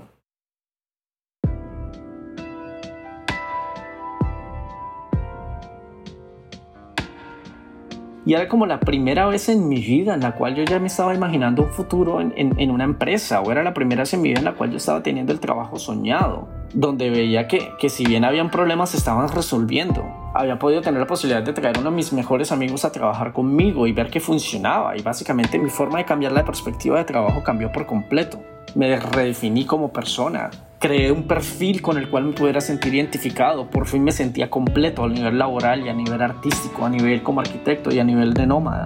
Y 8.27 8.33
era 8.33 8.49
como 8.49 8.65
la 8.65 8.81
primera 8.81 9.25
vez 9.25 9.47
en 9.47 9.69
mi 9.69 9.79
vida 9.79 10.13
en 10.13 10.19
la 10.19 10.35
cual 10.35 10.53
yo 10.53 10.65
ya 10.65 10.79
me 10.79 10.87
estaba 10.87 11.15
imaginando 11.15 11.63
un 11.63 11.69
futuro 11.69 12.19
en, 12.19 12.33
en, 12.35 12.71
una 12.71 12.83
empresa, 12.83 13.39
o 13.39 13.49
era 13.53 13.63
la 13.63 13.73
primera 13.73 14.01
vez 14.01 14.13
en 14.15 14.21
mi 14.21 14.27
vida 14.27 14.39
en 14.39 14.43
la 14.43 14.51
cual 14.51 14.69
yo 14.69 14.75
estaba 14.75 15.01
teniendo 15.01 15.31
el 15.31 15.39
trabajo 15.39 15.79
soñado, 15.79 16.49
donde 16.73 17.09
veía 17.09 17.47
que, 17.47 17.69
que 17.79 17.87
si 17.87 18.05
bien 18.05 18.25
habían 18.25 18.51
problemas 18.51 18.89
se 18.89 18.97
estaban 18.97 19.29
resolviendo. 19.29 20.03
Había 20.33 20.59
podido 20.59 20.81
tener 20.81 20.99
la 20.99 21.07
posibilidad 21.07 21.41
de 21.41 21.53
traer 21.53 21.79
uno 21.79 21.89
de 21.89 21.95
mis 21.95 22.11
mejores 22.11 22.51
amigos 22.51 22.83
a 22.83 22.91
trabajar 22.91 23.31
conmigo 23.31 23.87
y 23.87 23.93
ver 23.93 24.09
que 24.09 24.19
funcionaba. 24.19 24.97
Y 24.97 25.01
básicamente 25.01 25.57
mi 25.57 25.69
forma 25.69 25.99
de 25.99 26.03
cambiar 26.03 26.33
la 26.33 26.43
perspectiva 26.43 26.97
de 26.97 27.05
trabajo 27.05 27.43
cambió 27.43 27.71
por 27.71 27.85
completo. 27.85 28.41
Me 28.75 28.99
redefiní 28.99 29.63
como 29.65 29.93
persona 29.93 30.49
creé 30.79 31.11
un 31.11 31.23
perfil 31.23 31.81
con 31.81 31.97
el 31.97 32.09
cual 32.09 32.25
me 32.25 32.33
pudiera 32.33 32.61
sentir 32.61 32.93
identificado. 32.93 33.69
Por 33.69 33.87
fin 33.87 34.03
me 34.03 34.11
sentía 34.11 34.49
completo 34.49 35.03
a 35.03 35.09
nivel 35.09 35.37
laboral 35.37 35.85
y 35.85 35.89
a 35.89 35.93
nivel 35.93 36.21
artístico, 36.21 36.85
a 36.85 36.89
nivel 36.89 37.23
como 37.23 37.41
arquitecto 37.41 37.93
y 37.93 37.99
a 37.99 38.03
nivel 38.03 38.33
de 38.33 38.45
nómada. 38.45 38.85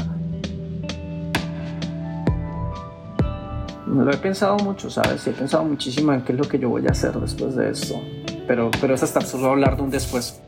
Lo 3.87 4.09
he 4.09 4.17
pensado 4.17 4.57
mucho, 4.57 4.89
¿sabes? 4.89 5.27
He 5.27 5.31
pensado 5.31 5.65
muchísimo 5.65 6.13
en 6.13 6.21
qué 6.21 6.31
es 6.31 6.37
lo 6.37 6.47
que 6.47 6.57
yo 6.57 6.69
voy 6.69 6.87
a 6.87 6.91
hacer 6.91 7.11
después 7.13 7.55
de 7.55 7.71
esto. 7.71 8.01
Pero, 8.47 8.71
pero 8.79 8.93
es 8.93 9.03
hasta 9.03 9.19
solo 9.21 9.49
hablar 9.49 9.75
de 9.75 9.83
un 9.83 9.89
después. 9.89 10.41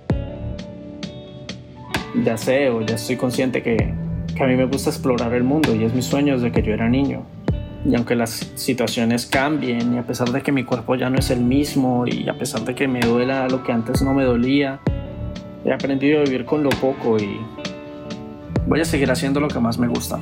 Ya 2.23 2.37
sé 2.37 2.69
o 2.69 2.81
ya 2.81 2.95
estoy 2.95 3.17
consciente 3.17 3.61
que, 3.61 3.93
que 4.33 4.43
a 4.43 4.47
mí 4.47 4.55
me 4.55 4.65
gusta 4.65 4.91
explorar 4.91 5.33
el 5.33 5.43
mundo 5.43 5.75
y 5.75 5.83
es 5.83 5.93
mi 5.93 6.01
sueño 6.01 6.35
desde 6.35 6.53
que 6.53 6.61
yo 6.61 6.73
era 6.73 6.87
niño. 6.87 7.25
Y 7.85 7.95
aunque 7.95 8.15
las 8.15 8.51
situaciones 8.55 9.25
cambien 9.25 9.95
y 9.95 9.97
a 9.97 10.03
pesar 10.03 10.31
de 10.31 10.41
que 10.41 10.51
mi 10.51 10.63
cuerpo 10.63 10.95
ya 10.95 11.09
no 11.09 11.19
es 11.19 11.29
el 11.31 11.41
mismo 11.41 12.05
y 12.07 12.29
a 12.29 12.37
pesar 12.37 12.61
de 12.61 12.75
que 12.75 12.87
me 12.87 13.01
duela 13.01 13.47
lo 13.49 13.63
que 13.63 13.73
antes 13.73 14.01
no 14.01 14.13
me 14.13 14.23
dolía, 14.23 14.79
he 15.65 15.73
aprendido 15.73 16.21
a 16.21 16.23
vivir 16.23 16.45
con 16.45 16.63
lo 16.63 16.69
poco 16.69 17.17
y 17.17 17.39
voy 18.67 18.79
a 18.79 18.85
seguir 18.85 19.11
haciendo 19.11 19.39
lo 19.39 19.49
que 19.49 19.59
más 19.59 19.77
me 19.77 19.87
gusta, 19.87 20.17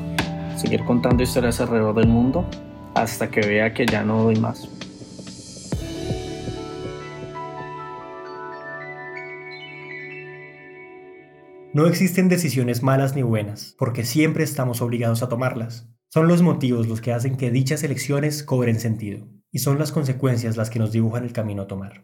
seguir 0.55 0.83
contando 0.85 1.21
historias 1.21 1.61
alrededor 1.61 1.95
del 1.95 2.07
mundo 2.07 2.45
hasta 2.95 3.29
que 3.29 3.41
vea 3.41 3.73
que 3.73 3.85
ya 3.85 4.03
no 4.03 4.23
doy 4.23 4.37
más. 4.37 4.67
No 11.73 11.85
existen 11.85 12.27
decisiones 12.27 12.83
malas 12.83 13.15
ni 13.15 13.21
buenas, 13.21 13.75
porque 13.77 14.03
siempre 14.03 14.43
estamos 14.43 14.81
obligados 14.81 15.23
a 15.23 15.29
tomarlas. 15.29 15.87
Son 16.13 16.27
los 16.27 16.41
motivos 16.41 16.89
los 16.89 16.99
que 16.99 17.13
hacen 17.13 17.37
que 17.37 17.51
dichas 17.51 17.83
elecciones 17.83 18.43
cobren 18.43 18.81
sentido, 18.81 19.29
y 19.49 19.59
son 19.59 19.79
las 19.79 19.93
consecuencias 19.93 20.57
las 20.57 20.69
que 20.69 20.77
nos 20.77 20.91
dibujan 20.91 21.23
el 21.23 21.31
camino 21.31 21.61
a 21.61 21.67
tomar. 21.67 22.03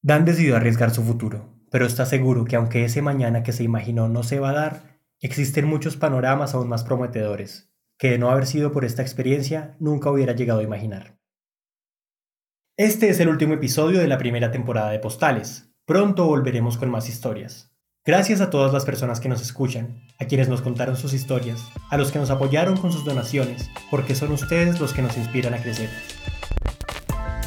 Dan 0.00 0.24
decidió 0.24 0.56
arriesgar 0.56 0.90
su 0.90 1.02
futuro, 1.02 1.54
pero 1.70 1.84
está 1.84 2.06
seguro 2.06 2.46
que 2.46 2.56
aunque 2.56 2.86
ese 2.86 3.02
mañana 3.02 3.42
que 3.42 3.52
se 3.52 3.62
imaginó 3.62 4.08
no 4.08 4.22
se 4.22 4.40
va 4.40 4.50
a 4.50 4.54
dar, 4.54 5.00
existen 5.20 5.66
muchos 5.66 5.98
panoramas 5.98 6.54
aún 6.54 6.66
más 6.66 6.82
prometedores, 6.82 7.70
que 7.98 8.12
de 8.12 8.18
no 8.18 8.30
haber 8.30 8.46
sido 8.46 8.72
por 8.72 8.86
esta 8.86 9.02
experiencia 9.02 9.76
nunca 9.78 10.10
hubiera 10.10 10.34
llegado 10.34 10.60
a 10.60 10.64
imaginar. 10.64 11.18
Este 12.78 13.10
es 13.10 13.20
el 13.20 13.28
último 13.28 13.52
episodio 13.52 14.00
de 14.00 14.08
la 14.08 14.16
primera 14.16 14.50
temporada 14.50 14.92
de 14.92 14.98
Postales. 14.98 15.74
Pronto 15.84 16.24
volveremos 16.24 16.78
con 16.78 16.90
más 16.90 17.06
historias. 17.10 17.71
Gracias 18.04 18.40
a 18.40 18.50
todas 18.50 18.72
las 18.72 18.84
personas 18.84 19.20
que 19.20 19.28
nos 19.28 19.40
escuchan, 19.40 20.02
a 20.18 20.24
quienes 20.24 20.48
nos 20.48 20.60
contaron 20.60 20.96
sus 20.96 21.12
historias, 21.12 21.62
a 21.88 21.96
los 21.96 22.10
que 22.10 22.18
nos 22.18 22.30
apoyaron 22.30 22.76
con 22.76 22.90
sus 22.90 23.04
donaciones, 23.04 23.70
porque 23.92 24.16
son 24.16 24.32
ustedes 24.32 24.80
los 24.80 24.92
que 24.92 25.02
nos 25.02 25.16
inspiran 25.16 25.54
a 25.54 25.62
crecer. 25.62 25.88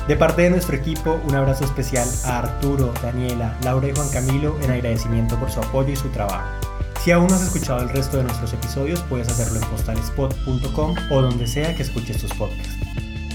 De 0.07 0.15
parte 0.15 0.43
de 0.43 0.51
nuestro 0.51 0.77
equipo, 0.77 1.19
un 1.27 1.35
abrazo 1.35 1.65
especial 1.65 2.07
a 2.23 2.39
Arturo, 2.39 2.93
Daniela, 3.03 3.57
Laura 3.65 3.89
y 3.89 3.91
Juan 3.93 4.07
Camilo 4.07 4.57
en 4.61 4.71
agradecimiento 4.71 5.37
por 5.37 5.51
su 5.51 5.59
apoyo 5.59 5.91
y 5.91 5.97
su 5.97 6.07
trabajo. 6.07 6.47
Si 7.03 7.11
aún 7.11 7.27
no 7.27 7.35
has 7.35 7.41
escuchado 7.41 7.81
el 7.81 7.89
resto 7.89 8.15
de 8.15 8.23
nuestros 8.23 8.53
episodios, 8.53 9.01
puedes 9.09 9.27
hacerlo 9.27 9.59
en 9.59 9.69
postalespot.com 9.71 10.95
o 11.11 11.21
donde 11.21 11.47
sea 11.47 11.75
que 11.75 11.83
escuches 11.83 12.21
tus 12.21 12.33
podcasts. 12.33 12.77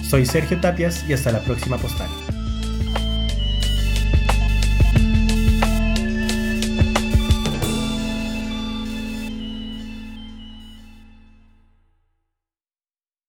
Soy 0.09 0.25
Sergio 0.25 0.59
Tapias 0.59 1.05
y 1.07 1.13
hasta 1.13 1.33
la 1.33 1.41
próxima 1.41 1.77
postal. 1.77 2.09